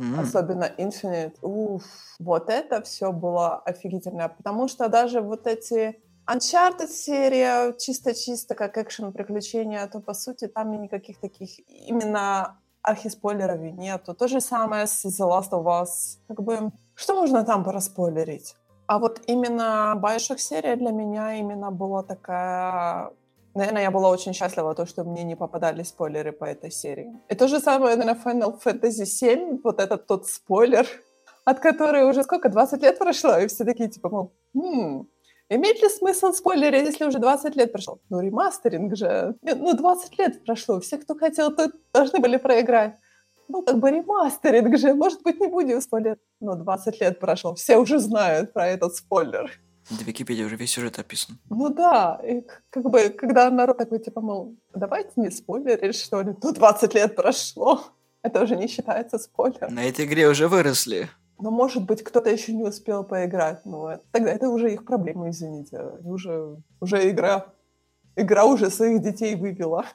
[0.00, 0.20] Mm.
[0.20, 1.36] Особенно Infinite.
[1.42, 1.82] Уф,
[2.18, 4.28] вот это все было офигительно.
[4.28, 10.80] Потому что даже вот эти Uncharted серия чисто-чисто как экшен приключения, то по сути там
[10.80, 14.14] никаких таких именно архиспойлеров нету.
[14.14, 16.18] То же самое с The Last of Us.
[16.28, 18.56] Как бы, что можно там проспойлерить?
[18.86, 23.10] А вот именно Bioshock серия для меня именно была такая
[23.54, 27.12] Наверное, я была очень счастлива, то, что мне не попадали спойлеры по этой серии.
[27.28, 30.86] И то же самое, наверное, Final Fantasy VII, вот этот тот спойлер,
[31.44, 35.08] от которой уже сколько, 20 лет прошло, и все такие, типа, мол, хм,
[35.48, 37.98] имеет ли смысл спойлерить, если уже 20 лет прошло?
[38.08, 39.34] Ну, ремастеринг же.
[39.42, 42.94] Ну, 20 лет прошло, все, кто хотел, то должны были проиграть.
[43.48, 46.18] Ну, как бы ремастеринг же, может быть, не будем спойлер.
[46.38, 49.50] Но 20 лет прошло, все уже знают про этот спойлер.
[49.90, 51.38] В Википедии уже весь сюжет описан.
[51.50, 56.34] Ну да, и как бы, когда народ такой, типа, мол, давайте не спойлерить, что ли,
[56.42, 57.82] ну 20 лет прошло,
[58.22, 59.74] это уже не считается спойлером.
[59.74, 61.08] На этой игре уже выросли.
[61.40, 65.80] Но, может быть, кто-то еще не успел поиграть, но тогда это уже их проблема, извините.
[66.04, 67.46] Уже, уже игра,
[68.14, 69.86] игра уже своих детей вывела.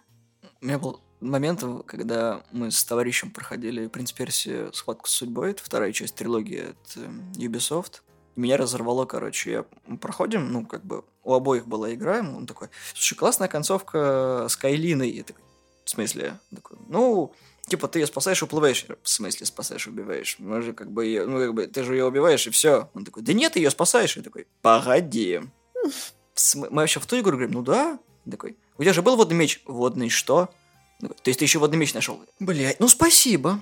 [0.61, 4.71] У меня был момент, когда мы с товарищем проходили «Принц Перси.
[4.73, 8.01] Схватку с судьбой», это вторая часть трилогии от э, Ubisoft
[8.35, 9.51] меня разорвало, короче.
[9.51, 14.55] Я, проходим, ну, как бы, у обоих была игра, он такой, слушай, классная концовка с
[14.55, 15.09] Кайлиной.
[15.09, 15.43] Я такой,
[15.83, 16.39] в смысле?
[16.53, 17.33] Такой, ну,
[17.67, 18.85] типа, ты ее спасаешь, уплываешь.
[19.03, 20.37] В смысле спасаешь, убиваешь?
[20.39, 22.89] Мы же как бы ее, ну, как бы, ты же ее убиваешь, и все.
[22.93, 24.15] Он такой, да нет, ты ее спасаешь.
[24.17, 25.41] Я такой, погоди.
[26.55, 27.99] Мы вообще в ту игру говорим, ну да.
[28.25, 29.61] Он такой, у тебя же был водный меч.
[29.65, 30.49] Водный что?
[30.99, 32.21] То есть ты еще водный меч нашел?
[32.39, 33.59] Блять, ну спасибо.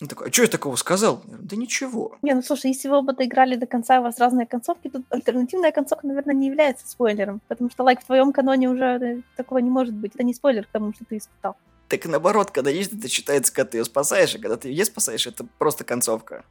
[0.00, 1.22] Он такой, а что я такого сказал?
[1.24, 2.18] Я говорю, да ничего.
[2.20, 5.72] Не, ну слушай, если вы оба доиграли до конца, у вас разные концовки, тут альтернативная
[5.72, 9.70] концовка, наверное, не является спойлером, потому что, лайк, в твоем каноне уже э, такого не
[9.70, 10.14] может быть.
[10.14, 11.56] Это не спойлер к тому, что ты испытал.
[11.88, 15.26] Так наоборот, когда есть, это считается, когда ты ее спасаешь, а когда ты ее спасаешь,
[15.26, 16.44] это просто концовка.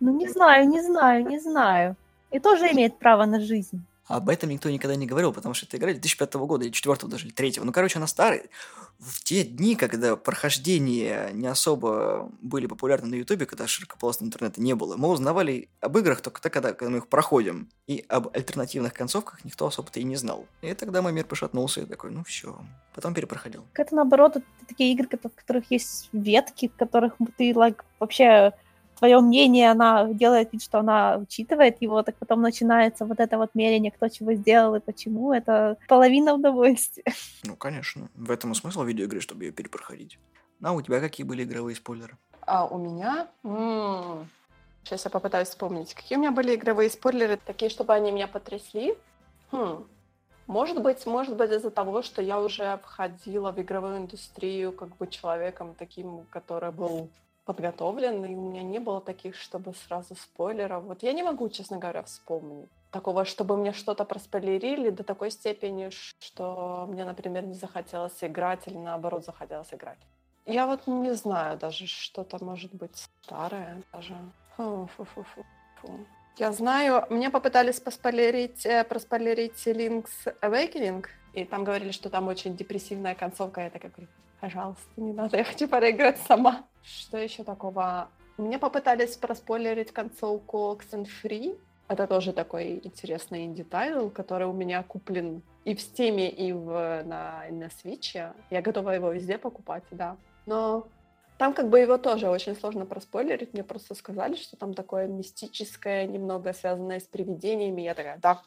[0.00, 1.96] Ну не знаю, не знаю, не знаю.
[2.30, 3.84] И тоже имеет право на жизнь.
[4.06, 7.26] Об этом никто никогда не говорил, потому что это игра 2005 года, или 4 даже,
[7.26, 7.54] или 3.
[7.62, 8.44] Ну, короче, она старая.
[8.98, 14.74] В те дни, когда прохождения не особо были популярны на Ютубе, когда широкополосного интернета не
[14.74, 17.68] было, мы узнавали об играх только тогда, когда мы их проходим.
[17.88, 20.46] И об альтернативных концовках никто особо-то и не знал.
[20.62, 22.58] И тогда мой мир пошатнулся, и такой, ну все.
[22.94, 23.64] Потом перепроходил.
[23.74, 28.52] Это наоборот, это такие игры, в которых есть ветки, в которых ты, like, вообще
[28.98, 33.54] твое мнение, она делает вид, что она учитывает его, так потом начинается вот это вот
[33.54, 35.32] мерение, кто чего сделал и почему.
[35.32, 37.04] Это половина удовольствия.
[37.44, 38.08] Ну, конечно.
[38.14, 40.18] В этом и смысл видеоигры, чтобы ее перепроходить.
[40.62, 42.16] А у тебя какие были игровые спойлеры?
[42.40, 43.28] А у меня...
[43.44, 44.28] М-м-
[44.84, 45.94] Сейчас я попытаюсь вспомнить.
[45.94, 48.96] Какие у меня были игровые спойлеры, такие, чтобы они меня потрясли?
[49.50, 49.84] Хм.
[50.46, 55.08] Может быть, может быть из-за того, что я уже входила в игровую индустрию как бы
[55.08, 57.08] человеком таким, который был
[57.46, 60.84] подготовлен, и у меня не было таких, чтобы сразу спойлеров.
[60.84, 65.90] Вот я не могу, честно говоря, вспомнить такого, чтобы мне что-то проспойлерили до такой степени,
[65.90, 69.98] что мне, например, не захотелось играть или наоборот захотелось играть.
[70.46, 74.14] Я вот не знаю даже, что-то может быть старое даже.
[74.56, 75.24] Фу, фу, фу,
[75.80, 76.06] фу.
[76.38, 82.56] Я знаю, мне попытались поспойлерить, э, проспойлерить Link's Awakening, и там говорили, что там очень
[82.56, 83.60] депрессивная концовка.
[83.62, 84.08] Я такая говорю,
[84.46, 86.66] пожалуйста, не надо, я хочу проиграть сама.
[86.82, 88.08] Что еще такого?
[88.38, 91.58] Мне попытались проспойлерить концовку Oxenfree.
[91.88, 97.44] Это тоже такой интересный инди-title, который у меня куплен и в Steam, и в, на,
[97.50, 98.32] на Switch.
[98.50, 100.16] Я готова его везде покупать, да.
[100.46, 100.86] Но
[101.38, 103.52] там как бы его тоже очень сложно проспойлерить.
[103.52, 107.82] Мне просто сказали, что там такое мистическое, немного связанное с привидениями.
[107.82, 108.42] Я такая, да,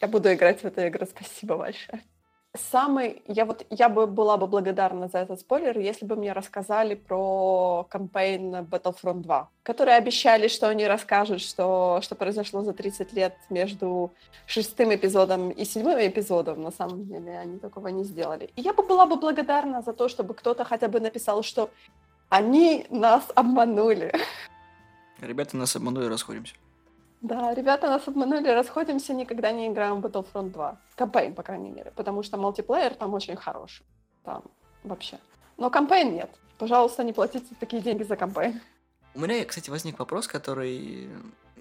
[0.00, 2.02] я буду играть в эту игру, спасибо большое.
[2.56, 6.94] Самый, я вот, я бы была бы благодарна за этот спойлер, если бы мне рассказали
[6.94, 13.36] про кампейн Battlefront 2, которые обещали, что они расскажут, что, что произошло за 30 лет
[13.50, 14.12] между
[14.46, 16.62] шестым эпизодом и седьмым эпизодом.
[16.62, 18.50] На самом деле они такого не сделали.
[18.54, 21.70] И я бы была бы благодарна за то, чтобы кто-то хотя бы написал, что
[22.28, 24.12] они нас обманули.
[25.20, 26.54] Ребята нас обманули, расходимся.
[27.24, 30.78] Да, ребята нас обманули, расходимся, никогда не играем в Battlefront 2.
[30.94, 33.86] Кампейн, по крайней мере, потому что мультиплеер там очень хороший.
[34.24, 34.42] Там
[34.82, 35.18] вообще.
[35.56, 36.30] Но кампейн нет.
[36.58, 38.60] Пожалуйста, не платите такие деньги за кампейн.
[39.14, 41.08] У меня, кстати, возник вопрос, который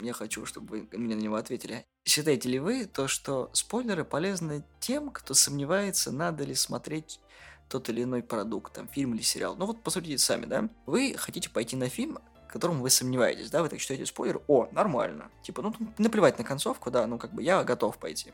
[0.02, 1.86] я хочу, чтобы вы мне на него ответили.
[2.06, 7.22] Считаете ли вы то, что спойлеры полезны тем, кто сомневается, надо ли смотреть
[7.70, 9.56] тот или иной продукт, там, фильм или сериал?
[9.56, 10.68] Ну вот посудите сами, да?
[10.86, 12.20] Вы хотите пойти на фильм,
[12.54, 15.32] котором вы сомневаетесь, да, вы так читаете спойлер, о, нормально.
[15.42, 18.32] Типа, ну, наплевать на концовку, да, ну, как бы я готов пойти.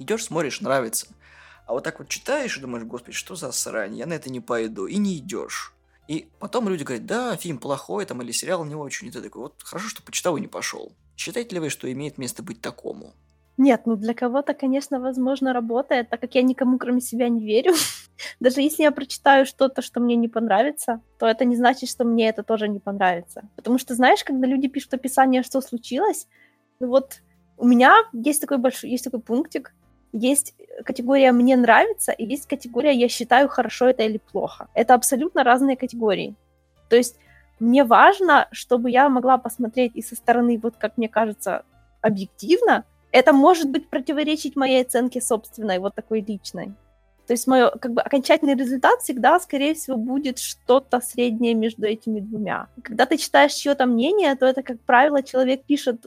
[0.00, 1.06] Идешь, смотришь, нравится.
[1.66, 4.40] А вот так вот читаешь и думаешь, господи, что за срань, я на это не
[4.40, 5.72] пойду, и не идешь.
[6.08, 9.42] И потом люди говорят, да, фильм плохой, там, или сериал не очень, и ты такой,
[9.42, 10.92] вот хорошо, что почитал и не пошел.
[11.16, 13.14] Считаете ли вы, что имеет место быть такому?
[13.60, 17.74] Нет, ну для кого-то, конечно, возможно, работает, так как я никому, кроме себя, не верю.
[18.40, 22.30] Даже если я прочитаю что-то, что мне не понравится, то это не значит, что мне
[22.30, 23.42] это тоже не понравится.
[23.56, 26.26] Потому что, знаешь, когда люди пишут описание, что случилось,
[26.80, 27.20] ну вот
[27.58, 29.74] у меня есть такой большой, есть такой пунктик,
[30.14, 34.68] есть категория «мне нравится» и есть категория «я считаю, хорошо это или плохо».
[34.72, 36.34] Это абсолютно разные категории.
[36.88, 37.16] То есть
[37.58, 41.64] мне важно, чтобы я могла посмотреть и со стороны, вот как мне кажется,
[42.00, 46.74] объективно, это может быть противоречить моей оценке собственной, вот такой личной.
[47.26, 52.18] То есть мой как бы окончательный результат всегда, скорее всего, будет что-то среднее между этими
[52.18, 52.66] двумя.
[52.82, 56.06] Когда ты читаешь чье-то мнение, то это, как правило, человек пишет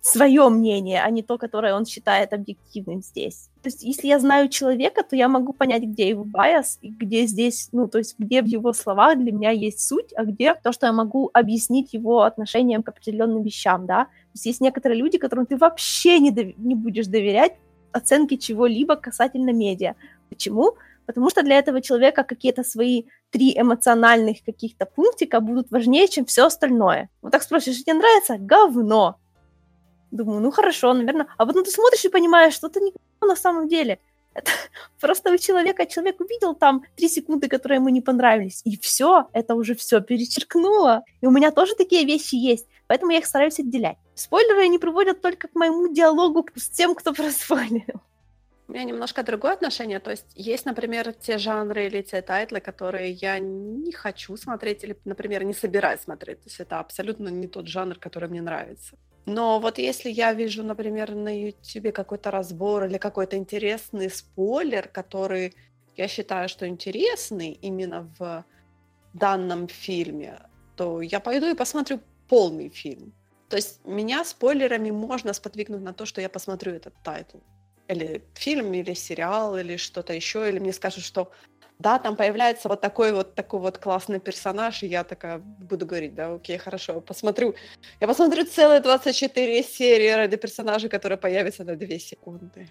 [0.00, 3.50] свое мнение, а не то, которое он считает объективным здесь.
[3.62, 7.26] То есть, если я знаю человека, то я могу понять, где его байс, и где
[7.26, 10.72] здесь, ну, то есть, где в его словах для меня есть суть, а где то,
[10.72, 14.04] что я могу объяснить его отношением к определенным вещам, да.
[14.04, 17.56] То есть, есть некоторые люди, которым ты вообще не, дов- не будешь доверять
[17.92, 19.94] оценке чего-либо касательно медиа.
[20.28, 20.76] Почему?
[21.06, 26.46] Потому что для этого человека какие-то свои три эмоциональных каких-то пунктика будут важнее, чем все
[26.46, 27.10] остальное.
[27.20, 28.36] Вот так спросишь, тебе нравится?
[28.38, 29.16] Говно.
[30.10, 31.26] Думаю, ну хорошо, наверное.
[31.36, 33.98] А потом ты смотришь и понимаешь, что это не на самом деле.
[34.34, 34.52] Это
[35.00, 39.56] просто у человека, человек увидел там три секунды, которые ему не понравились, и все, это
[39.56, 41.02] уже все перечеркнуло.
[41.20, 43.96] И у меня тоже такие вещи есть, поэтому я их стараюсь отделять.
[44.14, 48.00] Спойлеры не приводят только к моему диалогу с тем, кто проспойлерил.
[48.68, 49.98] У меня немножко другое отношение.
[49.98, 54.96] То есть есть, например, те жанры или те тайтлы, которые я не хочу смотреть или,
[55.04, 56.42] например, не собираюсь смотреть.
[56.42, 58.96] То есть это абсолютно не тот жанр, который мне нравится.
[59.30, 65.54] Но вот если я вижу, например, на YouTube какой-то разбор или какой-то интересный спойлер, который
[65.96, 68.44] я считаю, что интересный именно в
[69.12, 70.40] данном фильме,
[70.74, 73.12] то я пойду и посмотрю полный фильм.
[73.48, 77.38] То есть меня спойлерами можно сподвигнуть на то, что я посмотрю этот тайтл.
[77.86, 81.30] Или фильм, или сериал, или что-то еще, или мне скажут, что
[81.80, 86.14] да, там появляется вот такой вот такой вот классный персонаж, и я такая буду говорить,
[86.14, 87.54] да, окей, хорошо, посмотрю.
[88.00, 92.68] Я посмотрю целые 24 серии ради персонажа, который появится на 2 секунды.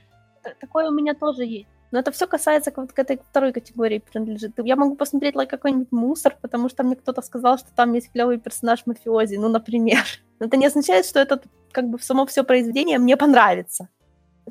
[0.62, 1.68] Такое у меня тоже есть.
[1.92, 4.52] Но это все касается вот к этой второй категории принадлежит.
[4.58, 8.38] Я могу посмотреть like, какой-нибудь мусор, потому что мне кто-то сказал, что там есть клевый
[8.38, 10.04] персонаж мафиози, ну, например.
[10.40, 11.42] Но это не означает, что это
[11.72, 13.90] как бы само все произведение мне понравится.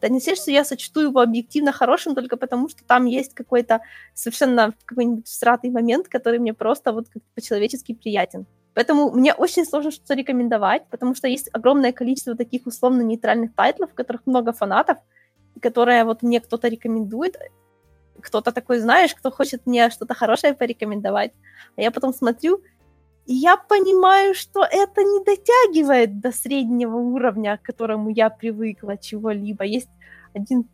[0.00, 3.80] Это не значит, что я сочту его объективно хорошим только потому, что там есть какой-то
[4.14, 8.46] совершенно какой-нибудь всратый момент, который мне просто вот по-человечески приятен.
[8.74, 13.94] Поэтому мне очень сложно что-то рекомендовать, потому что есть огромное количество таких условно-нейтральных тайтлов, в
[13.94, 14.98] которых много фанатов,
[15.60, 17.36] которые вот мне кто-то рекомендует,
[18.20, 21.32] кто-то такой, знаешь, кто хочет мне что-то хорошее порекомендовать,
[21.76, 22.62] а я потом смотрю,
[23.34, 29.64] я понимаю, что это не дотягивает до среднего уровня, к которому я привыкла чего-либо.
[29.64, 29.90] Есть
[30.34, 30.66] один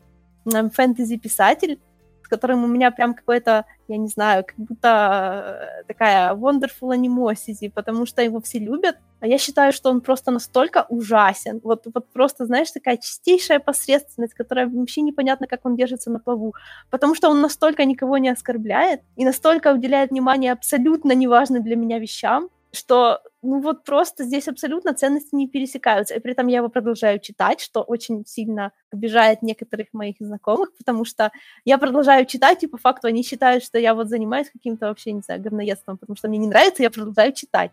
[0.45, 1.79] фэнтези-писатель,
[2.25, 7.71] с которым у меня прям какое-то, я не знаю, как будто э, такая wonderful animosity,
[7.71, 11.61] потому что его все любят, а я считаю, что он просто настолько ужасен.
[11.63, 16.55] Вот, вот просто, знаешь, такая чистейшая посредственность, которая вообще непонятно, как он держится на плаву.
[16.89, 21.99] Потому что он настолько никого не оскорбляет и настолько уделяет внимание абсолютно неважным для меня
[21.99, 26.15] вещам, что ну вот просто здесь абсолютно ценности не пересекаются.
[26.15, 31.05] И при этом я его продолжаю читать, что очень сильно обижает некоторых моих знакомых, потому
[31.05, 31.31] что
[31.63, 35.21] я продолжаю читать, и по факту они считают, что я вот занимаюсь каким-то вообще, не
[35.21, 37.71] знаю, говноедством, потому что мне не нравится, я продолжаю читать.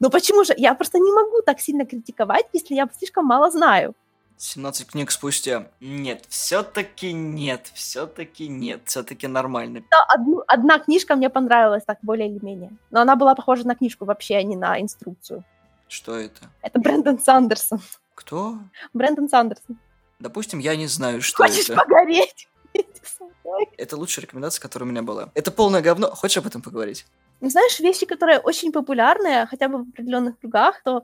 [0.00, 0.54] Но почему же?
[0.56, 3.94] Я просто не могу так сильно критиковать, если я слишком мало знаю.
[4.42, 5.68] 17 книг спустя.
[5.80, 9.84] Нет, все-таки нет, все-таки нет, все-таки нормально.
[9.88, 12.70] Да, одну- одна книжка мне понравилась так более или менее.
[12.90, 15.44] Но она была похожа на книжку вообще, а не на инструкцию.
[15.86, 16.48] Что это?
[16.60, 17.80] Это Брэндон Сандерсон.
[18.16, 18.58] Кто?
[18.92, 19.78] Брэндон Сандерсон.
[20.18, 21.76] Допустим, я не знаю, что Хочешь это.
[21.76, 22.48] погореть?
[23.04, 23.68] Со мной.
[23.76, 25.30] Это лучшая рекомендация, которая у меня была.
[25.34, 26.10] Это полное говно.
[26.10, 27.06] Хочешь об этом поговорить?
[27.40, 31.02] Ну, знаешь, вещи, которые очень популярные, хотя бы в определенных кругах, то,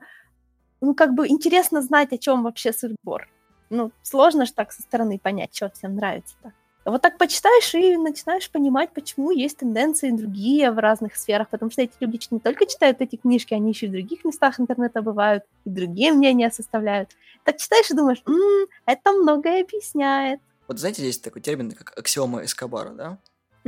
[0.80, 3.28] ну, как бы интересно знать, о чем вообще сыр-бор.
[3.70, 6.52] Ну, сложно же так со стороны понять, что всем нравится-то.
[6.84, 11.82] Вот так почитаешь и начинаешь понимать, почему есть тенденции другие в разных сферах, потому что
[11.82, 15.44] эти люди не только читают эти книжки, они еще и в других местах интернета бывают,
[15.66, 17.10] и другие мнения составляют.
[17.44, 20.40] Так читаешь и думаешь, «М, это многое объясняет.
[20.66, 23.18] Вот знаете, есть такой термин, как аксиома Эскобара, да?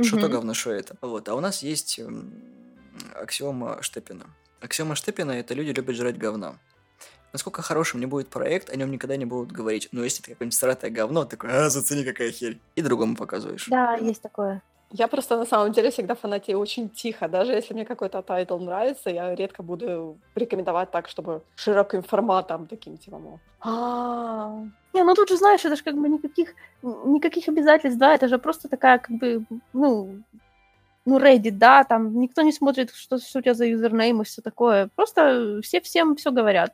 [0.01, 0.95] Что то говно, что это.
[1.01, 1.29] Вот.
[1.29, 1.99] А у нас есть
[3.13, 4.25] аксиома Штепина.
[4.61, 6.55] Аксиома Штепина– это люди любят жрать говна.
[7.33, 9.89] Насколько хорошим не будет проект, о нем никогда не будут говорить.
[9.91, 12.59] Но если это какое-нибудь сратое говно, такой, а, зацени, какая херь.
[12.75, 13.67] И другому показываешь.
[13.67, 14.61] Да, есть такое.
[14.93, 17.29] Я просто на самом деле всегда фанатею очень тихо.
[17.29, 22.97] Даже если мне какой-то тайтл нравится, я редко буду рекомендовать так, чтобы широким форматом таким
[22.97, 24.49] типа, мол, «А,
[24.93, 28.37] Не, ну тут же, знаешь, это же как бы никаких, никаких обязательств, да, это же
[28.37, 30.21] просто такая, как бы, ну,
[31.05, 34.41] ну, Reddit, да, там никто не смотрит, что, что у тебя за username и все
[34.41, 34.89] такое.
[34.95, 36.73] Просто все всем все говорят.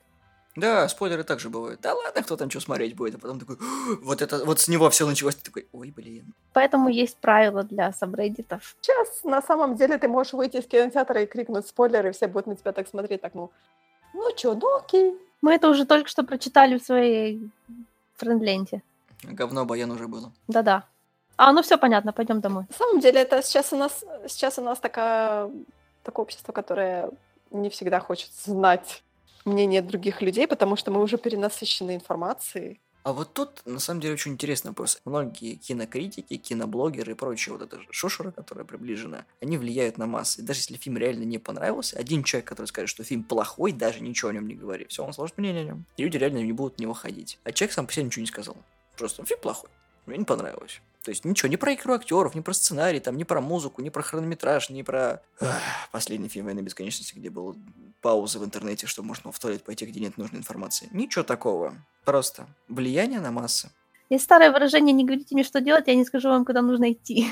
[0.58, 1.82] Да, спойлеры также бывают.
[1.82, 3.58] Да ладно, кто там что смотреть будет, а потом такой,
[4.02, 6.34] вот это, вот с него все началось, ты такой, ой, блин.
[6.54, 8.76] Поэтому есть правила для сабреддитов.
[8.82, 12.48] Сейчас на самом деле ты можешь выйти из кинотеатра и крикнуть спойлеры, и все будут
[12.48, 13.52] на тебя так смотреть, так, ну,
[14.16, 15.16] ну чё, ну окей.
[15.42, 17.52] Мы это уже только что прочитали в своей
[18.16, 18.82] френд-ленте.
[19.22, 20.32] Говно Баян уже было.
[20.48, 20.86] Да-да.
[21.36, 22.66] А, ну все понятно, пойдем домой.
[22.70, 25.52] На самом деле это сейчас у нас, сейчас у нас такая,
[26.02, 27.12] такое общество, которое
[27.52, 29.04] не всегда хочет знать
[29.48, 32.80] мнение других людей, потому что мы уже перенасыщены информацией.
[33.08, 35.00] А вот тут, на самом деле, очень интересный вопрос.
[35.06, 40.42] Многие кинокритики, киноблогеры и прочие вот эта шушера, которая приближена, они влияют на массы.
[40.42, 44.02] И даже если фильм реально не понравился, один человек, который скажет, что фильм плохой, даже
[44.02, 45.86] ничего о нем не говорит, все, он сложит мнение о нем.
[45.96, 47.40] И люди реально не будут в него ходить.
[47.46, 48.58] А человек сам по себе ничего не сказал.
[48.98, 49.70] Просто фильм плохой.
[50.08, 50.82] Мне не понравилось.
[51.04, 53.90] То есть ничего, не про игру актеров, не про сценарий, там, не про музыку, не
[53.90, 57.56] про хронометраж, не про ах, последний фильм «Войны бесконечности», где был
[58.02, 60.90] паузы в интернете, что можно в туалет пойти, где нет нужной информации.
[60.92, 61.76] Ничего такого.
[62.04, 63.70] Просто влияние на массы
[64.10, 67.28] Есть старое выражение «не говорите мне, что делать, я не скажу вам, куда нужно идти».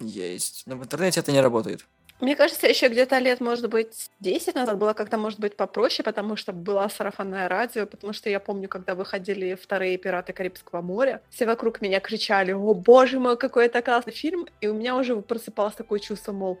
[0.00, 0.62] есть.
[0.66, 1.86] Но в интернете это не работает.
[2.20, 6.34] Мне кажется, еще где-то лет, может быть, 10 назад было как-то, может быть, попроще, потому
[6.34, 11.46] что была сарафанное радио, потому что я помню, когда выходили вторые «Пираты Карибского моря», все
[11.46, 15.76] вокруг меня кричали, о, боже мой, какой это классный фильм, и у меня уже просыпалось
[15.76, 16.58] такое чувство, мол,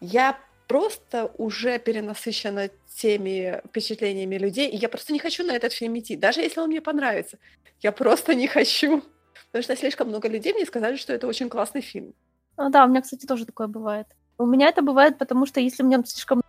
[0.00, 5.98] я просто уже перенасыщена теми впечатлениями людей, и я просто не хочу на этот фильм
[5.98, 7.38] идти, даже если он мне понравится.
[7.80, 9.02] Я просто не хочу.
[9.46, 12.14] Потому что слишком много людей мне сказали, что это очень классный фильм.
[12.56, 14.06] Ну да, у меня, кстати, тоже такое бывает.
[14.42, 16.42] У меня это бывает, потому что если у меня слишком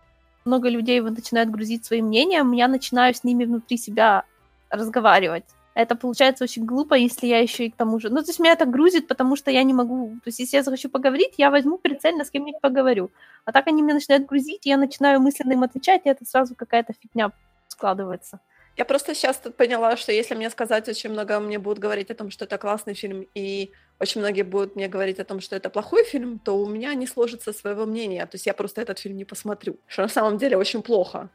[0.44, 4.24] много людей начинают грузить своим мнением, я начинаю с ними внутри себя
[4.68, 5.44] разговаривать.
[5.74, 8.10] Это получается очень глупо, если я еще и к тому же...
[8.10, 10.16] Ну, то есть меня это грузит, потому что я не могу...
[10.24, 13.10] То есть если я захочу поговорить, я возьму прицельно с кем-нибудь поговорю.
[13.44, 16.56] А так они меня начинают грузить, и я начинаю мысленно им отвечать, и это сразу
[16.56, 17.30] какая-то фигня
[17.68, 18.40] складывается.
[18.76, 22.30] Я просто сейчас поняла, что если мне сказать очень много, мне будут говорить о том,
[22.30, 26.04] что это классный фильм, и очень многие будут мне говорить о том, что это плохой
[26.04, 28.26] фильм, то у меня не сложится своего мнения.
[28.26, 29.76] То есть я просто этот фильм не посмотрю.
[29.86, 31.28] Что на самом деле очень плохо.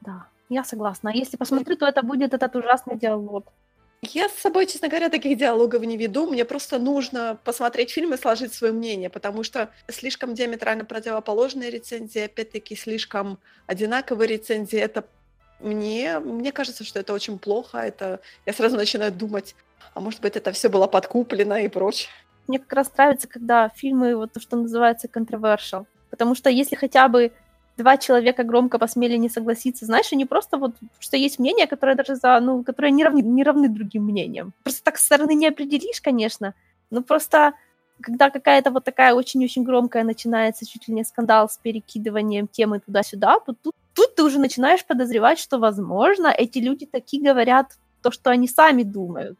[0.00, 1.10] Да, я согласна.
[1.10, 3.52] Если посмотрю, то это будет этот ужасный диалог.
[4.00, 6.30] Я с собой, честно говоря, таких диалогов не веду.
[6.30, 12.20] Мне просто нужно посмотреть фильм и сложить свое мнение, потому что слишком диаметрально противоположные рецензии,
[12.20, 15.04] опять-таки, слишком одинаковые рецензии, это
[15.58, 17.78] мне, мне кажется, что это очень плохо.
[17.78, 19.56] Это я сразу начинаю думать,
[19.94, 22.10] а может быть, это все было подкуплено и прочее.
[22.46, 25.86] Мне как раз нравится, когда фильмы, вот то, что называется controversial.
[26.10, 27.32] Потому что если хотя бы
[27.76, 31.94] два человека громко посмели не согласиться, знаешь, и не просто вот, что есть мнение, которое
[31.94, 34.52] даже за, ну, которое не равны, не равны другим мнениям.
[34.62, 36.54] Просто так со стороны не определишь, конечно,
[36.90, 37.54] но просто
[38.00, 43.40] когда какая-то вот такая очень-очень громкая начинается чуть ли не скандал с перекидыванием темы туда-сюда,
[43.40, 47.72] то тут, тут ты уже начинаешь подозревать, что, возможно, эти люди такие говорят
[48.02, 49.38] то, что они сами думают.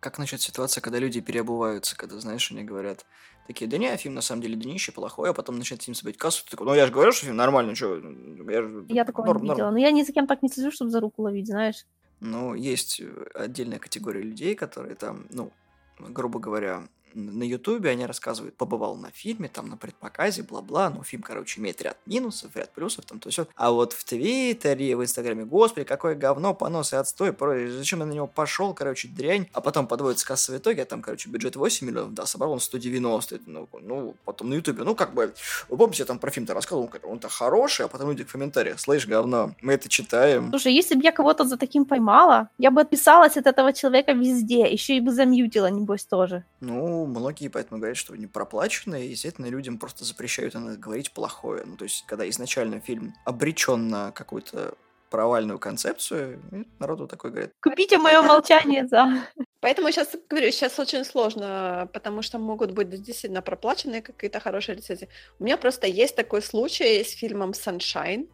[0.00, 3.06] Как насчет ситуации, когда люди переобуваются, когда, знаешь, они говорят,
[3.46, 6.44] такие, да не, фильм на самом деле днище, плохой, а потом начинает фильм собирать кассу,
[6.44, 9.42] ты такой, ну я же говорю, что фильм нормальный, что, я, же- Я такого норм,
[9.42, 9.56] не норм».
[9.58, 9.70] видела.
[9.70, 11.86] Но я ни за кем так не слежу, чтобы за руку ловить, знаешь.
[12.20, 15.52] Ну, есть э, отдельная категория людей, которые там, ну,
[15.98, 21.22] грубо говоря, на Ютубе они рассказывают, побывал на фильме, там, на предпоказе, бла-бла, ну, фильм,
[21.22, 23.46] короче, имеет ряд минусов, ряд плюсов, там, то все.
[23.56, 27.68] А вот в Твиттере, в Инстаграме, господи, какое говно, понос и отстой, про...
[27.68, 29.48] зачем я на него пошел, короче, дрянь.
[29.52, 33.40] А потом подводится кассовый итог, а там, короче, бюджет 8 миллионов, да, собрал он 190,
[33.46, 35.32] ну, ну потом на Ютубе, ну, как бы,
[35.68, 39.06] вы помните, я там про фильм-то рассказывал, он-то хороший, а потом люди в комментариях, слышь,
[39.06, 40.50] говно, мы это читаем.
[40.50, 44.70] Слушай, если бы я кого-то за таким поймала, я бы отписалась от этого человека везде,
[44.70, 46.44] еще и бы замьютила, небось, тоже.
[46.60, 51.64] Ну, многие поэтому говорят, что не проплаченные, и, естественно, людям просто запрещают говорить плохое.
[51.64, 54.74] Ну, то есть, когда изначально фильм обречен на какую-то
[55.10, 56.40] провальную концепцию,
[56.78, 57.52] народу такой говорит.
[57.62, 59.06] Купите мое молчание за.
[59.60, 65.08] Поэтому сейчас говорю, сейчас очень сложно, потому что могут быть действительно проплаченные какие-то хорошие рецензии.
[65.38, 68.28] У меня просто есть такой случай с фильмом Sunshine.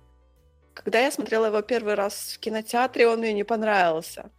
[0.74, 4.30] Когда я смотрела его первый раз в кинотеатре, он мне не понравился.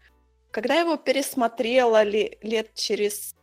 [0.51, 3.35] Когда я его пересмотрела ли, лет через,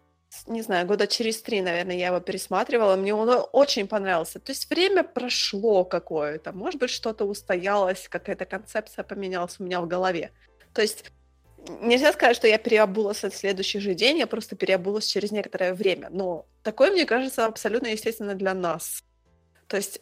[0.47, 4.39] не знаю, года через три, наверное, я его пересматривала, мне он очень понравился.
[4.39, 9.89] То есть время прошло какое-то, может быть, что-то устоялось, какая-то концепция поменялась у меня в
[9.89, 10.31] голове.
[10.73, 11.05] То есть
[11.81, 16.09] нельзя сказать, что я переобулась от следующий же день, я просто переобулась через некоторое время.
[16.11, 19.03] Но такое, мне кажется, абсолютно естественно для нас.
[19.67, 20.01] То есть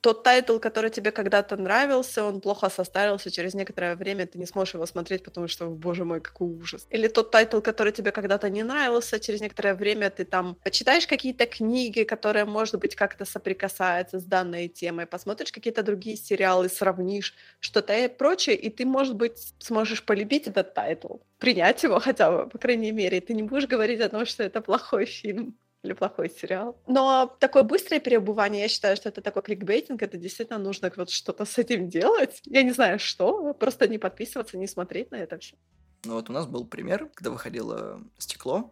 [0.00, 4.74] тот тайтл, который тебе когда-то нравился, он плохо состарился, через некоторое время ты не сможешь
[4.74, 6.86] его смотреть, потому что, боже мой, какой ужас.
[6.90, 11.46] Или тот тайтл, который тебе когда-то не нравился, через некоторое время ты там почитаешь какие-то
[11.46, 17.92] книги, которые, может быть, как-то соприкасаются с данной темой, посмотришь какие-то другие сериалы, сравнишь что-то
[17.96, 22.58] и прочее, и ты, может быть, сможешь полюбить этот тайтл, принять его хотя бы, по
[22.58, 26.80] крайней мере, ты не будешь говорить о том, что это плохой фильм или плохой сериал.
[26.86, 31.44] Но такое быстрое переобувание, я считаю, что это такой кликбейтинг, это действительно нужно вот что-то
[31.44, 32.40] с этим делать.
[32.44, 35.56] Я не знаю, что, просто не подписываться, не смотреть на это все.
[36.04, 38.70] Ну вот у нас был пример, когда выходило «Стекло»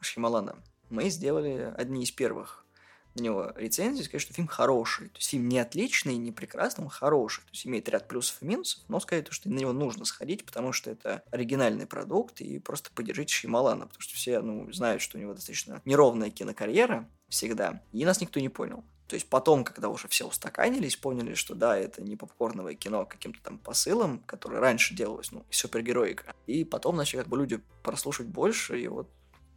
[0.00, 0.56] Шьямалана.
[0.90, 2.61] Мы сделали одни из первых
[3.14, 5.08] на него рецензию, сказать, что фильм хороший.
[5.08, 7.42] То есть фильм не отличный, не прекрасный, он хороший.
[7.42, 10.72] То есть имеет ряд плюсов и минусов, но сказать, что на него нужно сходить, потому
[10.72, 15.20] что это оригинальный продукт, и просто поддержите Шималана, потому что все ну, знают, что у
[15.20, 18.84] него достаточно неровная кинокарьера всегда, и нас никто не понял.
[19.12, 23.42] То есть потом, когда уже все устаканились, поняли, что да, это не попкорновое кино каким-то
[23.42, 26.34] там посылом, которое раньше делалось, ну, супергероика.
[26.46, 29.08] И потом начали как бы люди прослушать больше, и вот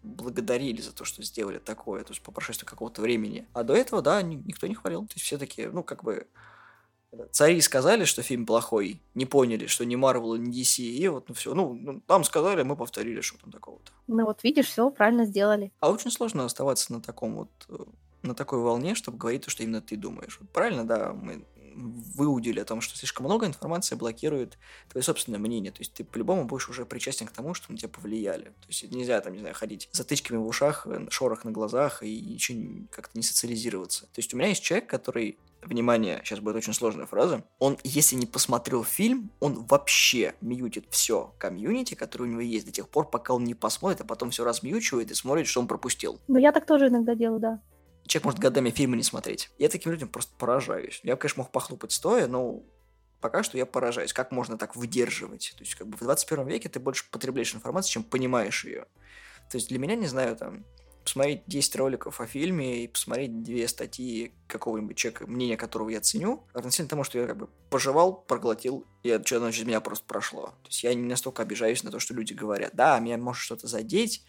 [0.06, 3.48] благодарили за то, что сделали такое, то есть по прошествии какого-то времени.
[3.54, 5.02] А до этого, да, никто не хвалил.
[5.08, 6.28] То есть все таки ну, как бы
[7.32, 11.36] цари сказали, что фильм плохой, не поняли, что не Марвел, не DC, и вот, ну
[11.36, 13.92] все, ну, ну там сказали, мы повторили, что там такого-то.
[14.08, 15.72] Ну вот видишь, все правильно сделали.
[15.80, 17.78] А очень сложно оставаться на таком вот, э,
[18.22, 20.38] на такой волне, чтобы говорить то, что именно ты думаешь.
[20.40, 21.46] Вот правильно, да, мы
[21.76, 24.58] выудили о том, что слишком много информации блокирует
[24.90, 25.72] твое собственное мнение.
[25.72, 28.46] То есть ты по-любому будешь уже причастен к тому, что на тебя повлияли.
[28.46, 32.22] То есть нельзя там, не знаю, ходить затычками в ушах, э, шорох на глазах и
[32.22, 34.06] ничего как-то не социализироваться.
[34.06, 38.16] То есть у меня есть человек, который внимание, сейчас будет очень сложная фраза, он, если
[38.16, 43.10] не посмотрел фильм, он вообще мьютит все комьюнити, которое у него есть до тех пор,
[43.10, 46.20] пока он не посмотрит, а потом все размьючивает и смотрит, что он пропустил.
[46.28, 47.62] Ну, я так тоже иногда делаю, да.
[48.08, 49.50] Человек может годами фильмы не смотреть.
[49.58, 51.00] Я таким людям просто поражаюсь.
[51.04, 52.64] Я, конечно, мог похлопать стоя, но
[53.20, 55.56] пока что я поражаюсь, как можно так выдерживать.
[55.58, 58.86] То есть, как бы в 21 веке ты больше потребляешь информацию, чем понимаешь ее.
[59.50, 60.66] То есть для меня, не знаю, там,
[61.04, 66.46] посмотреть 10 роликов о фильме и посмотреть две статьи какого-нибудь человека, мнение которого я ценю,
[66.54, 70.48] равносильно тому, что я как бы пожевал, проглотил, и это что-то через меня просто прошло.
[70.64, 72.76] То есть я не настолько обижаюсь на то, что люди говорят.
[72.76, 74.24] Да, меня может что-то задеть,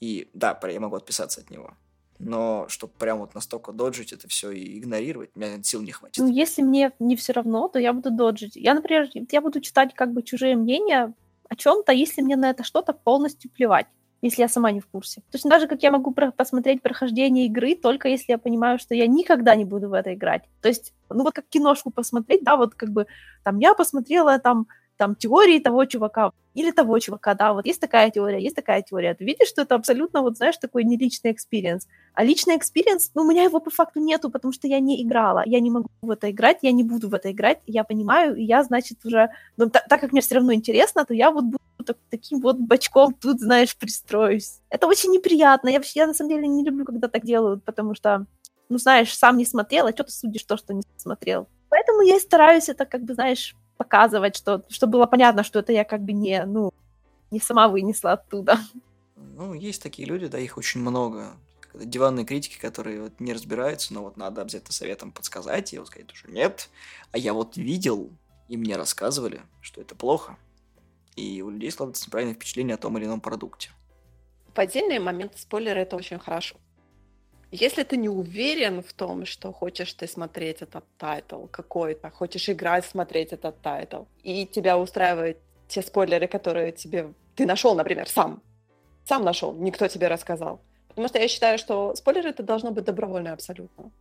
[0.00, 1.76] и да, я могу отписаться от него
[2.18, 6.18] но чтобы прям вот настолько доджить это все и игнорировать, у меня сил не хватит.
[6.18, 8.56] Ну, если мне не все равно, то я буду доджить.
[8.56, 11.12] Я, например, я буду читать как бы чужие мнения
[11.48, 13.86] о чем-то, если мне на это что-то полностью плевать
[14.24, 15.22] если я сама не в курсе.
[15.30, 18.94] Точно так же, как я могу про- посмотреть прохождение игры, только если я понимаю, что
[18.94, 20.44] я никогда не буду в это играть.
[20.62, 23.06] То есть, ну вот как киношку посмотреть, да, вот как бы
[23.44, 24.66] там я посмотрела там
[25.04, 29.14] там теории того чувака или того чувака, да, вот есть такая теория, есть такая теория.
[29.14, 31.88] Ты видишь, что это абсолютно, вот знаешь, такой не личный experience.
[32.14, 35.42] А личный experience, ну, у меня его по факту нету, потому что я не играла.
[35.44, 38.44] Я не могу в это играть, я не буду в это играть, я понимаю, и
[38.44, 39.28] я, значит, уже...
[39.58, 42.56] Ну, так, так как мне все равно интересно, то я вот буду так, таким вот
[42.56, 44.60] бочком тут, знаешь, пристроюсь.
[44.70, 45.68] Это очень неприятно.
[45.68, 48.26] Я вообще, я на самом деле не люблю, когда так делают, потому что,
[48.70, 51.46] ну, знаешь, сам не смотрел, а что ты судишь то, что не смотрел?
[51.68, 55.72] Поэтому я и стараюсь это, как бы, знаешь, показывать, что, чтобы было понятно, что это
[55.72, 56.72] я как бы не, ну,
[57.30, 58.58] не сама вынесла оттуда.
[59.16, 61.32] Ну, есть такие люди, да, их очень много.
[61.74, 66.10] Диванные критики, которые вот не разбираются, но вот надо обязательно советом подсказать и вот сказать,
[66.12, 66.68] что нет,
[67.10, 68.10] а я вот видел,
[68.48, 70.36] и мне рассказывали, что это плохо.
[71.16, 73.70] И у людей складывается неправильное впечатление о том или ином продукте.
[74.54, 76.56] В отдельные моменты спойлеры это очень хорошо.
[77.56, 82.84] Если ты не уверен в том, что хочешь ты смотреть этот тайтл какой-то, хочешь играть,
[82.84, 85.38] смотреть этот тайтл, и тебя устраивают
[85.68, 88.42] те спойлеры, которые тебе ты нашел, например, сам,
[89.04, 90.60] сам нашел, никто тебе рассказал.
[90.88, 93.92] Потому что я считаю, что спойлеры это должно быть добровольно абсолютно.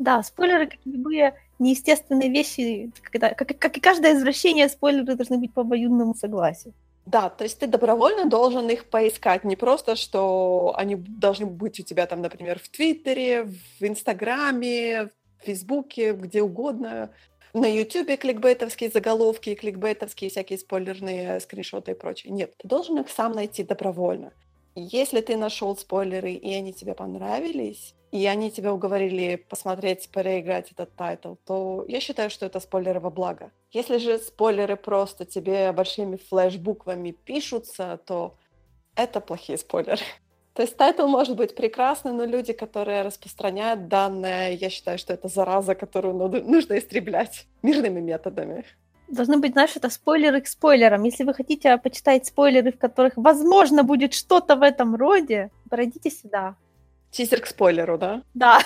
[0.00, 5.54] Да, спойлеры, как любые неестественные вещи, когда, как, как и каждое извращение, спойлеры должны быть
[5.54, 6.74] по обоюдному согласию.
[7.08, 11.82] Да, то есть ты добровольно должен их поискать, не просто, что они должны быть у
[11.82, 17.10] тебя там, например, в Твиттере, в Инстаграме, в Фейсбуке, где угодно,
[17.54, 22.30] на Ютубе кликбейтовские заголовки, кликбейтовские всякие спойлерные скриншоты и прочее.
[22.30, 24.34] Нет, ты должен их сам найти добровольно.
[24.80, 30.94] Если ты нашел спойлеры, и они тебе понравились, и они тебя уговорили посмотреть, переиграть этот
[30.94, 33.50] тайтл, то я считаю, что это спойлеры во благо.
[33.72, 38.36] Если же спойлеры просто тебе большими флеш-буквами пишутся, то
[38.94, 40.02] это плохие спойлеры.
[40.54, 45.26] То есть тайтл может быть прекрасный, но люди, которые распространяют данные, я считаю, что это
[45.28, 48.64] зараза, которую нужно истреблять мирными методами.
[49.08, 51.02] Должны быть, знаешь, это спойлеры к спойлерам.
[51.04, 56.56] Если вы хотите почитать спойлеры, в которых, возможно, будет что-то в этом роде, пройдите сюда.
[57.10, 58.22] Тизер к спойлеру, да?
[58.34, 58.60] Да.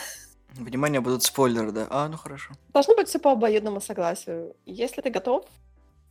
[0.54, 1.86] Внимание, будут спойлеры, да?
[1.90, 2.54] А, ну хорошо.
[2.72, 4.54] Должно быть все по обоюдному согласию.
[4.66, 5.46] Если ты готов,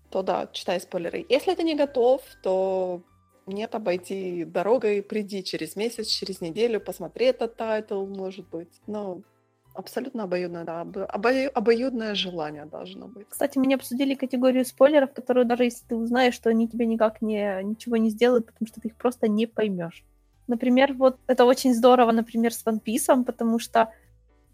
[0.10, 1.26] то да, читай спойлеры.
[1.28, 3.02] Если ты не готов, то
[3.46, 8.82] нет, обойди дорогой, приди через месяц, через неделю, посмотри этот тайтл, может быть.
[8.88, 9.24] Ну,
[9.74, 13.28] абсолютно обоюдное, да, обо- обоюдное желание должно быть.
[13.30, 17.22] Кстати, мы не обсудили категорию спойлеров, которую даже если ты узнаешь, что они тебе никак
[17.22, 20.04] не, ничего не сделают, потому что ты их просто не поймешь.
[20.48, 23.92] Например, вот это очень здорово, например, с One Piece, потому что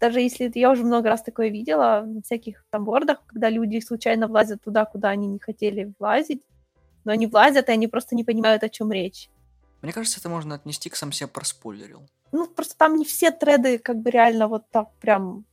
[0.00, 4.28] даже если я уже много раз такое видела на всяких там бордах, когда люди случайно
[4.28, 6.42] влазят туда, куда они не хотели влазить,
[7.04, 9.28] но они влазят, и они просто не понимают, о чем речь.
[9.82, 12.08] Мне кажется, это можно отнести к сам себя проспойлерил.
[12.32, 15.44] Ну, просто там не все треды как бы реально вот так прям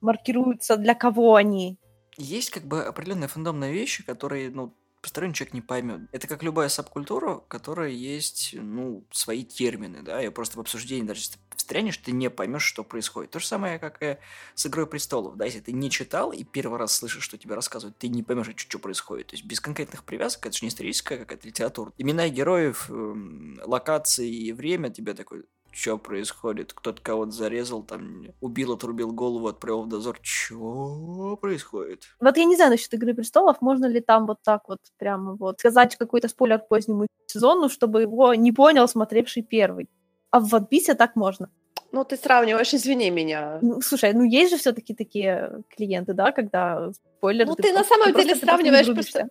[0.00, 1.78] маркируются, для кого они.
[2.16, 6.02] Есть как бы определенные фандомные вещи, которые, ну, посторонний человек не поймет.
[6.12, 11.06] Это как любая сабкультура, у которой есть, ну, свои термины, да, и просто в обсуждении,
[11.06, 13.30] даже если ты встрянешь, ты не поймешь, что происходит.
[13.30, 14.18] То же самое, как и
[14.54, 17.96] с «Игрой престолов», да, если ты не читал и первый раз слышишь, что тебе рассказывают,
[17.98, 19.28] ты не поймешь, что, что происходит.
[19.28, 21.92] То есть без конкретных привязок, это же не историческая какая-то литература.
[21.96, 28.72] Имена героев, эм, локации и время тебе такой, что происходит, кто-то кого-то зарезал, там, убил,
[28.72, 32.04] отрубил голову, отправил в дозор, что происходит?
[32.20, 35.60] Вот я не знаю насчет «Игры престолов», можно ли там вот так вот прямо вот
[35.60, 39.88] сказать какой-то спойлер к позднему сезону, чтобы его не понял смотревший первый.
[40.30, 41.50] А в One так можно.
[41.92, 43.58] Ну, ты сравниваешь, извини меня.
[43.62, 47.46] Ну, слушай, ну есть же все-таки такие клиенты, да, когда спойлер.
[47.46, 49.28] Ну, ты, ты на самом деле сравниваешь, просто,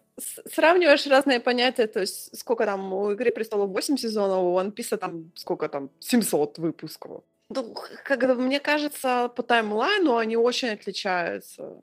[0.53, 4.97] сравниваешь разные понятия, то есть сколько там у «Игры престолов» 8 сезонов, у One Piece
[4.97, 7.23] там сколько там, 700 выпусков.
[7.49, 11.81] Ну, как бы, мне кажется, по таймлайну они очень отличаются.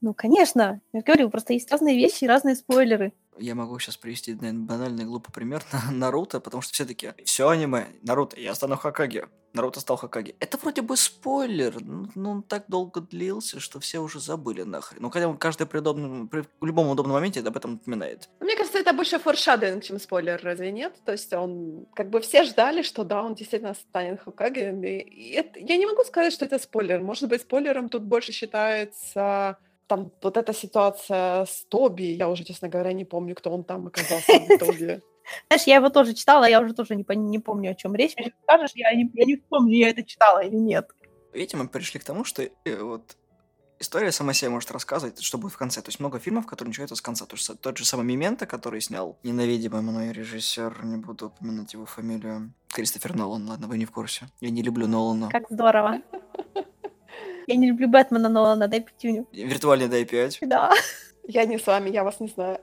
[0.00, 0.80] Ну, конечно.
[0.92, 5.04] Я говорю, просто есть разные вещи и разные спойлеры я могу сейчас привести, наверное, банальный
[5.04, 9.80] глупый пример на Наруто, потому что все таки все аниме, Наруто, я стану Хакаги, Наруто
[9.80, 10.36] стал Хакаги.
[10.38, 15.00] Это вроде бы спойлер, но ну, он так долго длился, что все уже забыли нахрен.
[15.00, 18.28] Ну, хотя он каждый при, удобном, при любом удобном моменте об этом напоминает.
[18.40, 20.94] Мне кажется, это больше форшадинг, чем спойлер, разве нет?
[21.04, 25.04] То есть он, как бы все ждали, что да, он действительно станет Хакаги.
[25.08, 27.00] И это, я не могу сказать, что это спойлер.
[27.00, 32.68] Может быть, спойлером тут больше считается там вот эта ситуация с Тоби, я уже, честно
[32.68, 35.02] говоря, не помню, кто он там оказался в итоге.
[35.48, 38.14] Знаешь, я его тоже читала, я уже тоже не, не помню, о чем речь.
[38.16, 40.90] Если скажешь, я не, я не помню, я это читала или нет.
[41.32, 43.16] Видите, мы пришли к тому, что э, вот
[43.78, 45.82] история сама себе может рассказывать, что будет в конце.
[45.82, 47.26] То есть много фильмов, которые начинаются с конца.
[47.26, 51.86] То есть тот же самый Мемента, который снял ненавидимый мной режиссер, не буду упоминать его
[51.86, 54.28] фамилию, Кристофер Нолан, ладно, вы не в курсе.
[54.40, 55.28] Я не люблю Нолана.
[55.30, 56.02] Как здорово.
[57.46, 59.26] Я не люблю Бэтмена Нолана, дай пятюню.
[59.32, 60.38] Виртуальный дай пять.
[60.42, 60.72] Да.
[61.28, 62.58] Я не с вами, я вас не знаю.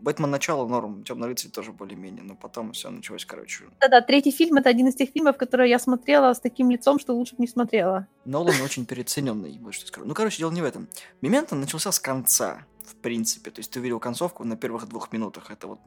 [0.00, 3.64] Бэтмен начало норм, Темный рыцарь тоже более-менее, но потом все началось, короче.
[3.80, 7.14] Да-да, третий фильм это один из тех фильмов, которые я смотрела с таким лицом, что
[7.14, 8.06] лучше бы не смотрела.
[8.24, 10.06] Нолан очень переоцененный, вот что скажу.
[10.06, 10.88] Ну, короче, дело не в этом.
[11.22, 13.50] Мемента начался с конца, в принципе.
[13.50, 15.50] То есть ты увидел концовку на первых двух минутах.
[15.50, 15.80] Это вот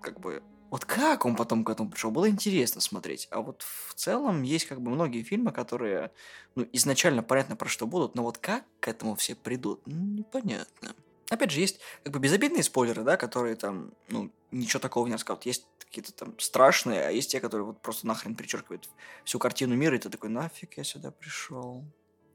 [0.00, 3.26] как бы вот как он потом к этому пришел, было интересно смотреть.
[3.30, 6.12] А вот в целом есть как бы многие фильмы, которые
[6.54, 10.94] ну, изначально понятно про что будут, но вот как к этому все придут, непонятно.
[11.28, 15.46] Опять же, есть как бы безобидные спойлеры, да, которые там, ну, ничего такого не рассказывают.
[15.46, 18.88] Есть какие-то там страшные, а есть те, которые вот просто нахрен перечеркивают
[19.24, 21.84] всю картину мира, и ты такой, нафиг я сюда пришел.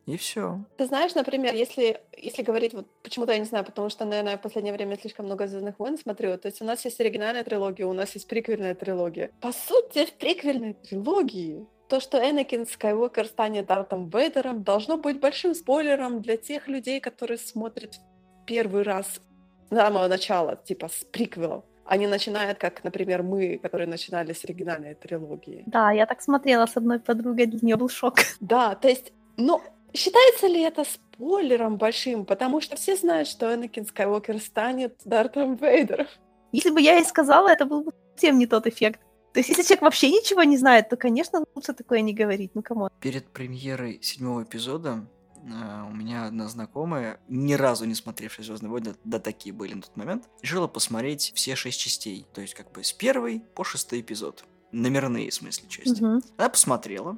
[0.06, 0.64] И все.
[0.78, 4.41] Ты знаешь, например, если, если говорить, вот почему-то я не знаю, потому что, наверное, в
[4.41, 6.38] последнее время слишком много Звездных войн смотрю.
[6.38, 9.32] То есть у нас есть оригинальная трилогия, у нас есть приквельная трилогия.
[9.41, 15.53] По сути, в приквельной трилогии то, что Энакин Скайуокер станет Дартом Вейдером, должно быть большим
[15.53, 17.99] спойлером для тех людей, которые смотрят
[18.47, 19.22] первый раз
[19.70, 21.64] с самого начала, типа с приквелов.
[21.86, 25.64] Они начинают, как, например, мы, которые начинали с оригинальной трилогии.
[25.68, 28.16] Да, я так смотрела с одной подругой, для нее был шок.
[28.39, 29.62] Да, то есть, ну,
[29.96, 32.26] считается ли это спойлером большим?
[32.26, 36.08] Потому что все знают, что Энакин Скайуокер станет Дартом Вейдером.
[36.52, 39.02] Если бы я ей сказала, это был бы совсем не тот эффект.
[39.34, 42.52] То есть, если человек вообще ничего не знает, то, конечно, лучше такое не говорить.
[42.54, 42.88] Ну, кому?
[43.02, 48.96] Перед премьерой седьмого эпизода э, у меня одна знакомая, ни разу не смотревшая Звездные войны,
[49.04, 52.26] да такие были на тот момент, решила посмотреть все шесть частей.
[52.34, 54.46] То есть, как бы с первой по шестой эпизод.
[54.72, 56.02] Номерные, в смысле, части.
[56.02, 56.22] Мгм.
[56.38, 57.18] Она посмотрела.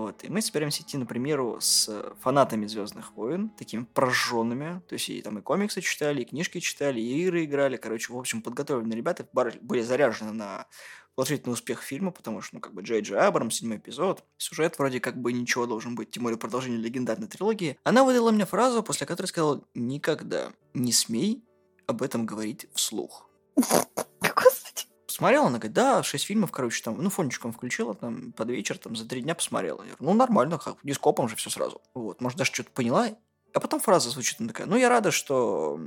[0.00, 4.80] Вот, и мы собираемся идти, например, с фанатами Звездных войн, такими прожженными.
[4.88, 7.76] То есть и там и комиксы читали, и книжки читали, и игры играли.
[7.76, 9.26] Короче, в общем, подготовленные ребята
[9.60, 10.66] были заряжены на
[11.14, 15.00] положительный успех фильма, потому что, ну, как бы Джей Джей Абрамс, седьмой эпизод, сюжет вроде
[15.00, 17.78] как бы ничего должен быть, тем более продолжение легендарной трилогии.
[17.84, 21.44] Она выдала мне фразу, после которой сказала «Никогда не смей
[21.86, 23.28] об этом говорить вслух».
[23.56, 24.89] Господи.
[25.20, 28.96] Посмотрела, она говорит, да, шесть фильмов, короче, там, ну, фончиком включила, там, под вечер, там,
[28.96, 29.82] за три дня посмотрела.
[29.82, 31.82] Я говорю, ну, нормально, как, дископом же все сразу.
[31.92, 33.10] Вот, может, даже что-то поняла.
[33.52, 35.78] А потом фраза звучит, она такая, ну, я рада, что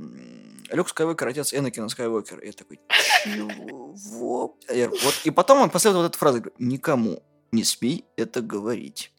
[0.70, 2.44] Люк Скайуокер, отец Энакина Скайуокер.
[2.44, 2.78] Я такой,
[3.24, 4.56] чего?
[4.68, 7.20] Я говорю, вот, и потом он последовал вот эту фразу, говорю, никому
[7.50, 9.12] не смей это говорить.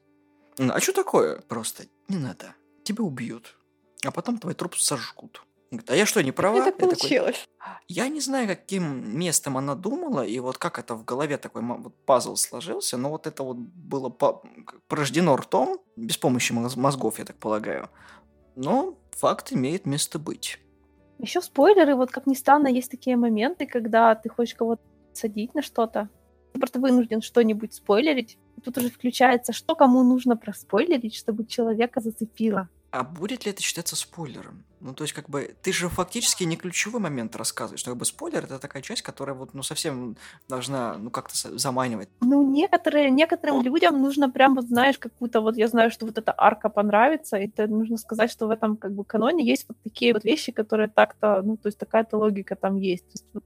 [0.58, 1.42] А что такое?
[1.42, 2.56] Просто не надо,
[2.86, 3.58] тебя убьют.
[4.06, 5.42] А потом твой труп сожгут.
[5.72, 6.54] Говорит, а я что, не права?
[6.56, 7.48] Мне так Я такой, получилось.
[7.88, 11.94] я не знаю, каким местом она думала, и вот как это в голове такой вот
[12.06, 17.20] пазл сложился, но вот это вот было по- как порождено ртом, без помощи моз- мозгов,
[17.20, 17.90] я так полагаю.
[18.56, 20.60] Но факт имеет место быть.
[21.20, 24.82] Еще спойлеры, вот как ни странно, есть такие моменты, когда ты хочешь кого-то
[25.14, 26.10] садить на что-то,
[26.54, 28.38] ты просто вынужден что-нибудь спойлерить.
[28.58, 32.70] И Тут уже включается, что кому нужно проспойлерить, чтобы человека зацепило.
[32.92, 34.64] А будет ли это считаться спойлером?
[34.86, 37.84] Ну, то есть, как бы, ты же фактически не ключевой момент рассказываешь.
[37.88, 40.16] Но, как бы, спойлер— это такая часть, которая вот, ну, совсем
[40.48, 42.08] должна, ну, как-то заманивать.
[42.22, 46.36] Ну, некоторые, некоторым людям нужно прям, вот знаешь, какую-то вот, я знаю, что вот эта
[46.38, 50.14] арка понравится, и это нужно сказать, что в этом как бы каноне есть вот такие
[50.14, 53.06] вот вещи, которые так-то, ну, то есть такая-то логика там есть.
[53.06, 53.44] То есть вот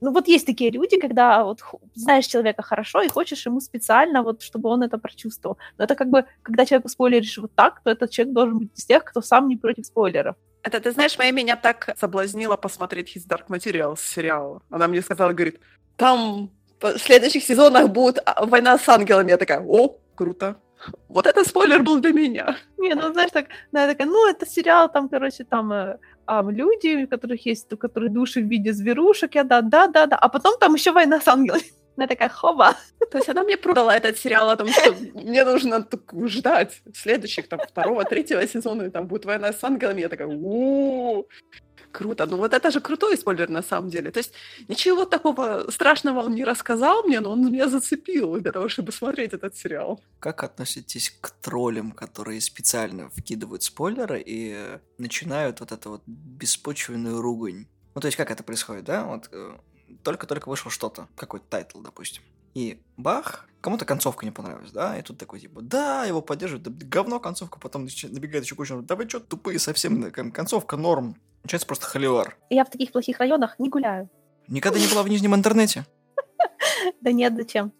[0.00, 1.60] ну вот есть такие люди, когда вот
[1.94, 5.56] знаешь человека хорошо и хочешь ему специально вот, чтобы он это прочувствовал.
[5.78, 8.84] Но это как бы, когда человеку спойлеришь вот так, то этот человек должен быть из
[8.84, 10.36] тех, кто сам не против спойлеров.
[10.64, 14.62] Это, ты знаешь, моя меня так соблазнила посмотреть His Dark Materials сериал.
[14.70, 15.60] Она мне сказала, говорит,
[15.96, 16.50] там
[16.80, 19.30] в следующих сезонах будет а, война с ангелами.
[19.30, 20.56] Я такая, о, круто.
[21.08, 22.56] Вот это спойлер был для меня.
[22.78, 27.04] Не, ну знаешь, так, я такая, ну это сериал, там, короче, там э, а, люди,
[27.04, 30.28] у которых есть, у которых души в виде зверушек, я да, да, да, да, а
[30.28, 31.62] потом там еще война с ангелами.
[31.96, 32.76] Я такая, хоба.
[33.10, 35.86] То есть она мне продала этот сериал о том, что мне нужно
[36.26, 40.00] ждать следующих, там, второго, третьего сезона, и там будет война с ангелами.
[40.00, 41.26] Я такая, у
[41.94, 42.26] Круто.
[42.26, 44.10] Ну вот это же крутой спойлер на самом деле.
[44.10, 44.32] То есть
[44.66, 49.32] ничего такого страшного он не рассказал мне, но он меня зацепил для того, чтобы смотреть
[49.32, 50.00] этот сериал.
[50.18, 54.56] Как относитесь к троллям, которые специально вкидывают спойлеры и
[54.98, 57.66] начинают вот эту вот беспочвенную ругань?
[57.94, 59.04] Ну, то есть, как это происходит, да?
[59.04, 59.52] Вот э,
[60.02, 62.22] только-только вышло что-то, какой-то тайтл, допустим.
[62.54, 64.96] И бах, кому-то концовка не понравилась, да?
[64.98, 68.94] И тут такой, типа, да, его поддерживают, да, говно концовка, потом набегает еще куча, да
[68.96, 71.16] вы что, тупые совсем, кон- концовка норм.
[71.42, 72.36] Начинается просто холивар.
[72.50, 74.08] Я в таких плохих районах не гуляю.
[74.48, 75.86] Никогда не была в нижнем интернете?
[77.00, 77.72] Да нет, зачем?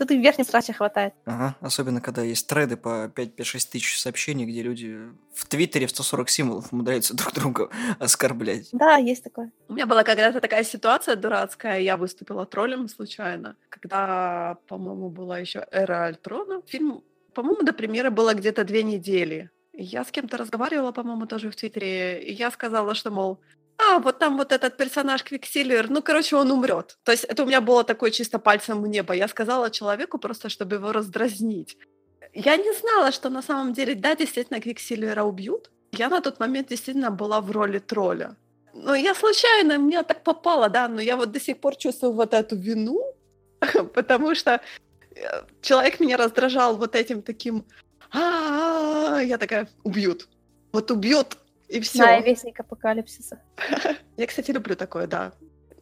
[0.00, 1.12] Тут и в верхнем страте хватает.
[1.26, 3.36] Ага, особенно когда есть треды по 5-6
[3.70, 4.98] тысяч сообщений, где люди
[5.34, 8.70] в Твиттере в 140 символов умудряются друг друга оскорблять.
[8.72, 9.52] Да, есть такое.
[9.68, 15.66] У меня была когда-то такая ситуация дурацкая, я выступила троллем случайно, когда, по-моему, была еще
[15.70, 16.62] «Эра Альтрона».
[16.66, 19.50] Фильм, по-моему, до премьеры было где-то две недели.
[19.74, 23.38] Я с кем-то разговаривала, по-моему, тоже в Твиттере, и я сказала, что, мол,
[23.80, 26.98] а, вот там вот этот персонаж Квиксильвер, ну, короче, он умрет.
[27.04, 29.14] То есть это у меня было такое чисто пальцем в небо.
[29.14, 31.76] Я сказала человеку просто, чтобы его раздразнить.
[32.34, 35.70] Я не знала, что на самом деле, да, действительно, Квиксильвера убьют.
[35.92, 38.36] Я на тот момент действительно была в роли тролля.
[38.74, 42.34] Ну, я случайно, мне так попало, да, но я вот до сих пор чувствую вот
[42.34, 43.02] эту вину,
[43.94, 44.60] потому что
[45.16, 47.64] э, человек меня раздражал вот этим таким,
[48.12, 50.28] «А-а-а», я такая, убьют.
[50.72, 51.36] Вот убьют,
[51.70, 51.98] и все.
[51.98, 53.40] Да, вестник апокалипсиса.
[54.16, 55.32] Я, кстати, люблю такое, да.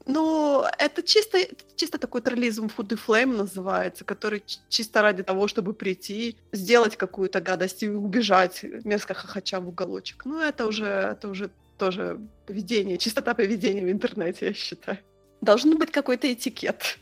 [0.07, 1.39] Ну, это чисто,
[1.77, 7.41] чисто такой троллизм Food и Flame называется, который чисто ради того, чтобы прийти, сделать какую-то
[7.41, 10.25] гадость и убежать, мерзко хохоча в уголочек.
[10.25, 14.99] Ну, это уже, это уже тоже поведение, чистота поведения в интернете, я считаю.
[15.43, 16.99] Должен быть какой-то этикет.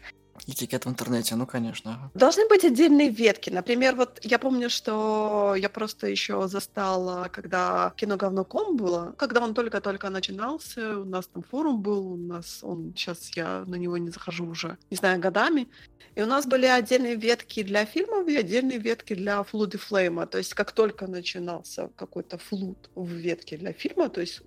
[0.46, 2.10] Этикет в интернете, ну, конечно.
[2.14, 3.50] Должны быть отдельные ветки.
[3.50, 9.54] Например, вот я помню, что я просто еще застала, когда кино говноком было, когда он
[9.54, 14.10] только-только начинался, у нас там форум был, у нас он, сейчас я на него не
[14.10, 15.68] захожу уже, не знаю, годами,
[16.14, 20.26] и у нас были отдельные ветки для фильмов и отдельные ветки для флуд и флейма.
[20.26, 24.42] То есть как только начинался какой-то флуд в ветке для фильма, то есть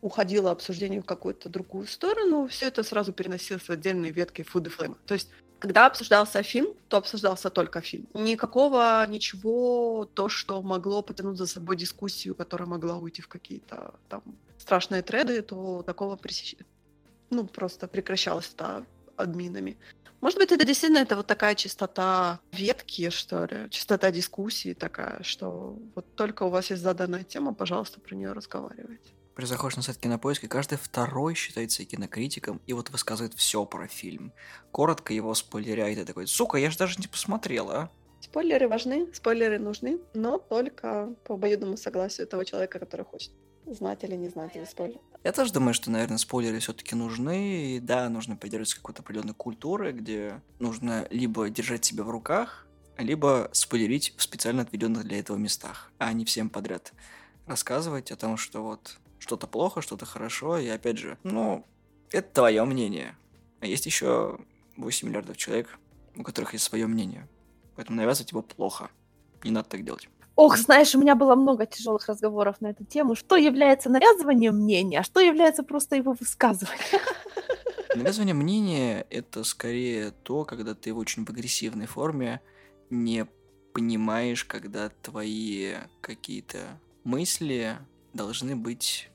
[0.00, 4.70] уходило обсуждение в какую-то другую сторону, все это сразу переносилось в отдельные ветки Food и
[4.70, 4.96] Flame.
[5.06, 8.06] То есть когда обсуждался фильм, то обсуждался только фильм.
[8.14, 14.22] Никакого ничего, то, что могло потянуть за собой дискуссию, которая могла уйти в какие-то там
[14.58, 16.56] страшные треды, то такого пресещ...
[17.30, 18.84] ну, просто прекращалось это
[19.16, 19.78] админами.
[20.20, 25.78] Может быть, это действительно это вот такая чистота ветки, что ли, чистота дискуссии такая, что
[25.94, 29.10] вот только у вас есть заданная тема, пожалуйста, про нее разговаривайте.
[29.36, 34.32] При заходишь на сайт Кинопоиска, каждый второй считается кинокритиком и вот высказывает все про фильм.
[34.72, 37.90] Коротко его спойлеряет и такой, сука, я же даже не посмотрела, а.
[38.22, 43.30] Спойлеры важны, спойлеры нужны, но только по обоюдному согласию того человека, который хочет
[43.66, 45.00] знать или не знать этот спойлер.
[45.22, 47.76] Я тоже думаю, что, наверное, спойлеры все-таки нужны.
[47.76, 52.66] И да, нужно придерживаться какой-то определенной культуры, где нужно либо держать себя в руках,
[52.96, 56.94] либо спойлерить в специально отведенных для этого местах, а не всем подряд
[57.46, 61.64] рассказывать о том, что вот что-то плохо, что-то хорошо, и опять же, ну,
[62.10, 63.16] это твое мнение.
[63.60, 64.38] А есть еще
[64.76, 65.78] 8 миллиардов человек,
[66.16, 67.28] у которых есть свое мнение.
[67.74, 68.90] Поэтому навязывать его плохо.
[69.44, 70.08] Не надо так делать.
[70.34, 73.14] Ох, знаешь, у меня было много тяжелых разговоров на эту тему.
[73.14, 77.00] Что является навязыванием мнения, а что является просто его высказыванием?
[77.94, 82.42] Навязывание мнения— это скорее то, когда ты в очень агрессивной форме
[82.90, 83.26] не
[83.72, 87.78] понимаешь, когда твои какие-то мысли
[88.12, 89.08] должны быть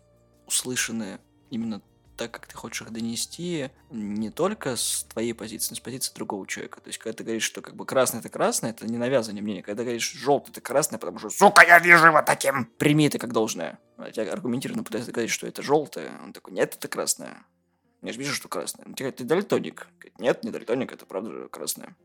[0.51, 1.81] услышаны именно
[2.17, 6.45] так, как ты хочешь их донести, не только с твоей позиции, но с позиции другого
[6.45, 6.79] человека.
[6.79, 9.63] То есть, когда ты говоришь, что как бы красный это красный, это не навязывание мнения.
[9.63, 13.17] Когда ты говоришь желтый это красный, потому что, сука, я вижу его таким, прими это
[13.17, 13.79] как должное.
[13.97, 16.11] А тебя аргументированно пытается говорить, что это желтое.
[16.23, 17.45] Он такой, нет, это красное.
[18.03, 18.85] Я же вижу, что красное.
[18.85, 19.87] Он говорит, ты дальтоник.
[20.19, 21.95] Нет, не дальтоник, это правда красное.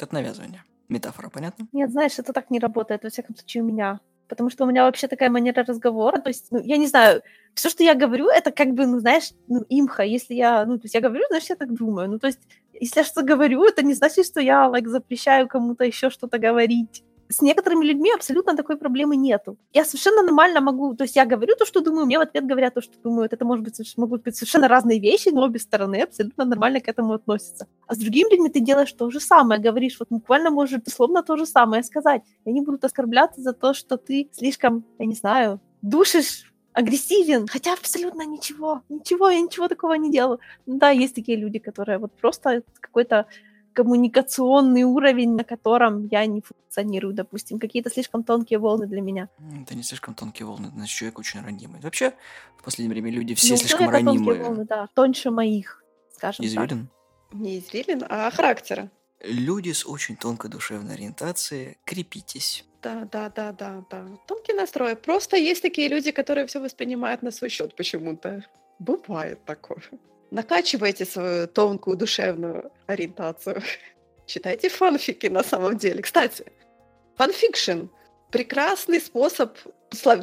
[0.00, 0.64] Это навязывание.
[0.88, 1.66] Метафора, понятно?
[1.72, 4.00] Нет, знаешь, это так не работает, во всяком случае, у меня
[4.34, 7.22] потому что у меня вообще такая манера разговора, то есть, ну, я не знаю,
[7.54, 10.84] все, что я говорю, это как бы, ну, знаешь, ну, имха, если я, ну, то
[10.84, 12.40] есть я говорю, значит, я так думаю, ну, то есть,
[12.72, 17.04] если я что-то говорю, это не значит, что я, like, запрещаю кому-то еще что-то говорить
[17.28, 19.56] с некоторыми людьми абсолютно такой проблемы нету.
[19.72, 22.74] Я совершенно нормально могу, то есть я говорю то, что думаю, мне в ответ говорят
[22.74, 23.32] то, что думают.
[23.32, 27.14] Это может быть, могут быть совершенно разные вещи, но обе стороны абсолютно нормально к этому
[27.14, 27.66] относятся.
[27.86, 31.36] А с другими людьми ты делаешь то же самое, говоришь, вот буквально можешь условно то
[31.36, 32.22] же самое сказать.
[32.44, 37.72] И они будут оскорбляться за то, что ты слишком, я не знаю, душишь агрессивен, хотя
[37.72, 40.40] абсолютно ничего, ничего, я ничего такого не делаю.
[40.66, 43.26] Да, есть такие люди, которые вот просто какой-то
[43.74, 49.28] коммуникационный уровень, на котором я не функционирую, допустим, какие-то слишком тонкие волны для меня.
[49.62, 51.80] Это не слишком тонкие волны, значит, человек очень ранимый.
[51.80, 52.14] Вообще,
[52.58, 54.42] в последнее время люди все ну, слишком ранимые.
[54.42, 56.88] волны, да, тоньше моих, скажем Извилин?
[57.30, 57.40] так.
[57.40, 58.90] Не извилин, а характера.
[59.20, 62.64] Люди с очень тонкой душевной ориентацией, крепитесь.
[62.82, 64.06] Да, да, да, да, да.
[64.26, 64.94] Тонкий настрой.
[64.94, 68.44] Просто есть такие люди, которые все воспринимают на свой счет почему-то.
[68.78, 69.78] Бывает такое.
[70.34, 73.62] Накачивайте свою тонкую душевную ориентацию.
[74.26, 76.02] Читайте фанфики на самом деле.
[76.02, 76.44] Кстати,
[77.16, 77.86] фанфикшн—
[78.32, 79.56] прекрасный способ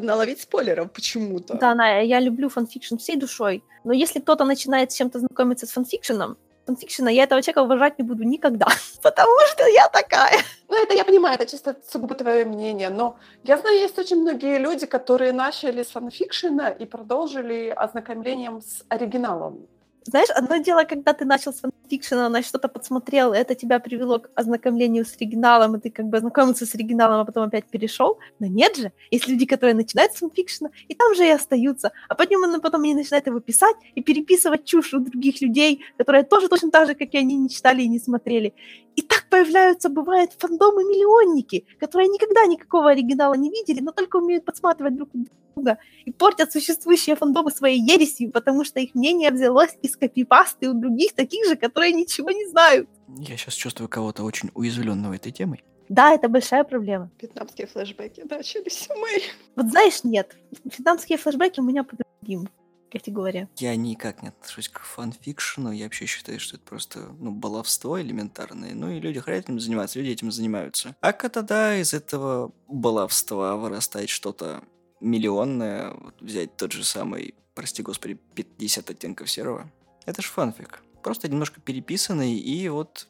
[0.01, 1.53] наловить спойлеров почему-то.
[1.53, 3.63] Да, Ная, я люблю фанфикшн всей душой.
[3.85, 8.03] Но если кто-то начинает с чем-то знакомиться с фанфикшеном, фанфикшена, я этого человека уважать не
[8.03, 8.67] буду никогда,
[9.01, 10.37] потому что я такая.
[10.67, 14.59] Ну, это я понимаю, это чисто сугубо твое мнение, но я знаю, есть очень многие
[14.59, 19.67] люди, которые начали с фанфикшена и продолжили ознакомлением с оригиналом.
[20.03, 24.29] Знаешь, одно дело, когда ты начал с фанфикшена, на что-то подсмотрел, это тебя привело к
[24.35, 28.17] ознакомлению с оригиналом, и ты как бы ознакомился с оригиналом, а потом опять перешел.
[28.39, 31.91] Но нет же, есть люди, которые начинают с фанфикшена, и там же и остаются.
[32.09, 36.47] А потом, потом они начинают его писать и переписывать чушь у других людей, которые тоже
[36.47, 38.53] точно так же, как и они, не читали и не смотрели.
[38.95, 44.95] И так появляются, бывают, фандомы-миллионники, которые никогда никакого оригинала не видели, но только умеют подсматривать
[44.95, 45.09] друг
[45.55, 50.73] друга и портят существующие фандомы своей ересью, потому что их мнение взялось из копипасты у
[50.73, 52.89] других таких же, которые ничего не знают.
[53.17, 55.63] Я сейчас чувствую кого-то очень уязвленного этой темой.
[55.89, 57.11] Да, это большая проблема.
[57.21, 59.21] Вьетнамские флешбеки начались, мы.
[59.55, 60.37] Вот знаешь, нет.
[60.63, 62.47] Вьетнамские флешбеки у меня по другим
[62.91, 63.49] категория.
[63.57, 65.71] Я никак не отношусь к фанфикшену.
[65.71, 68.73] Я вообще считаю, что это просто, ну, баловство элементарное.
[68.73, 70.95] Ну, и люди хотят этим заниматься, люди этим занимаются.
[71.01, 74.63] А когда из этого баловства вырастает что-то
[74.99, 79.69] миллионное, вот взять тот же самый, прости господи, 50 оттенков серого,
[80.05, 80.83] это ж фанфик.
[81.01, 83.07] Просто немножко переписанный, и вот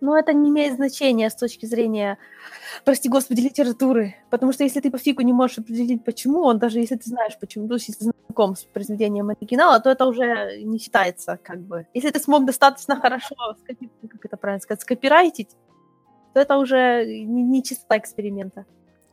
[0.00, 2.18] но это не имеет значения с точки зрения,
[2.84, 4.14] прости господи, литературы.
[4.30, 7.36] Потому что если ты по фигу не можешь определить, почему, он даже если ты знаешь,
[7.38, 11.60] почему, то есть если ты знаком с произведением оригинала, то это уже не считается как
[11.60, 11.86] бы.
[11.94, 13.34] Если ты смог достаточно хорошо,
[13.66, 15.50] как это правильно сказать, скопирайтить,
[16.34, 18.66] то это уже не, не чистота эксперимента.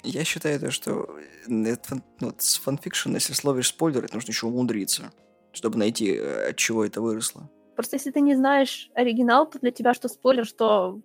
[0.03, 1.17] Я считаю, то, что
[1.47, 1.75] э,
[2.19, 5.11] ну, с фанфикшн, если словишь спойлер, это нужно еще умудриться,
[5.51, 7.49] чтобы найти, э, от чего это выросло.
[7.75, 11.01] Просто если ты не знаешь оригинал, то для тебя что спойлер, что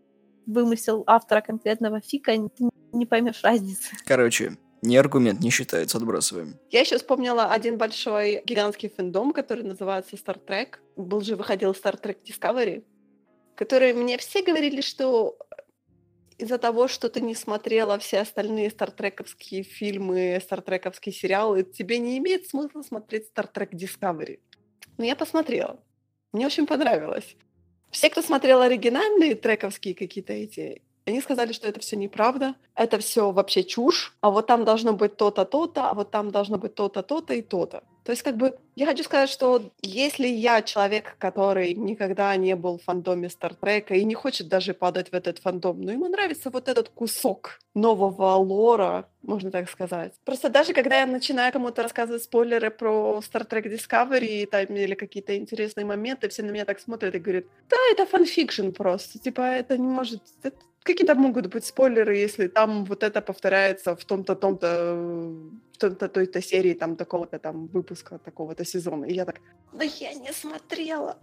[0.46, 3.94] вымысел автора конкретного фика, ты не поймешь разницы.
[4.04, 6.58] Короче, не аргумент, не считается, отбрасываем.
[6.70, 10.76] Я еще вспомнила один большой гигантский фэндом, который называется Star Trek.
[10.96, 12.84] Был же, выходил Star Trek Discovery,
[13.54, 15.36] который мне все говорили, что
[16.38, 22.48] из-за того, что ты не смотрела все остальные стартрековские фильмы, стартрековские сериалы, тебе не имеет
[22.48, 24.40] смысла смотреть Star Trek Discovery.
[24.96, 25.78] Но я посмотрела.
[26.32, 27.36] Мне очень понравилось.
[27.90, 33.32] Все, кто смотрел оригинальные трековские какие-то эти, они сказали, что это все неправда, это все
[33.32, 37.02] вообще чушь, а вот там должно быть то-то, то-то, а вот там должно быть то-то,
[37.02, 37.82] то-то и то-то.
[38.04, 42.78] То есть, как бы, я хочу сказать, что если я человек, который никогда не был
[42.78, 46.68] в фандоме Стартрека и не хочет даже падать в этот фандом, но ему нравится вот
[46.68, 50.14] этот кусок нового лора, можно так сказать.
[50.24, 55.36] Просто даже когда я начинаю кому-то рассказывать спойлеры про Star Trek Discovery там, или какие-то
[55.36, 59.42] интересные моменты, все на меня так смотрят и говорят, да, это fan fiction просто, типа,
[59.42, 60.22] это не может...
[60.42, 64.94] Это, какие там могут быть спойлеры, если там вот это повторяется в том-то, том-то,
[65.72, 69.04] в том-то, той-то серии, там, такого-то там выпуска, такого-то сезона.
[69.04, 69.40] И я так,
[69.72, 71.18] да я не смотрела.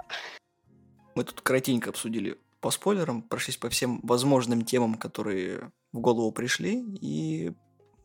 [1.15, 6.83] Мы тут коротенько обсудили по спойлерам, прошлись по всем возможным темам, которые в голову пришли,
[7.01, 7.53] и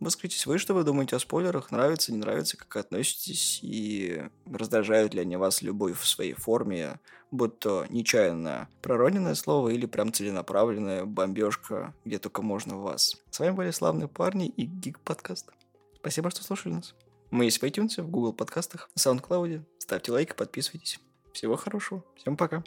[0.02, 5.20] Выскажитесь вы, что вы думаете о спойлерах, нравится, не нравится, как относитесь, и раздражают ли
[5.20, 6.98] они вас любовь в своей форме,
[7.30, 13.16] будь то нечаянно пророненное слово или прям целенаправленная бомбежка, где только можно в вас.
[13.30, 15.50] С вами были славные парни и Гик Подкаст.
[15.94, 16.96] Спасибо, что слушали нас.
[17.30, 19.62] Мы есть в iTunes, в Google подкастах, на SoundCloud.
[19.78, 20.98] Ставьте лайк, подписывайтесь.
[21.32, 22.02] Всего хорошего.
[22.16, 22.64] Всем пока.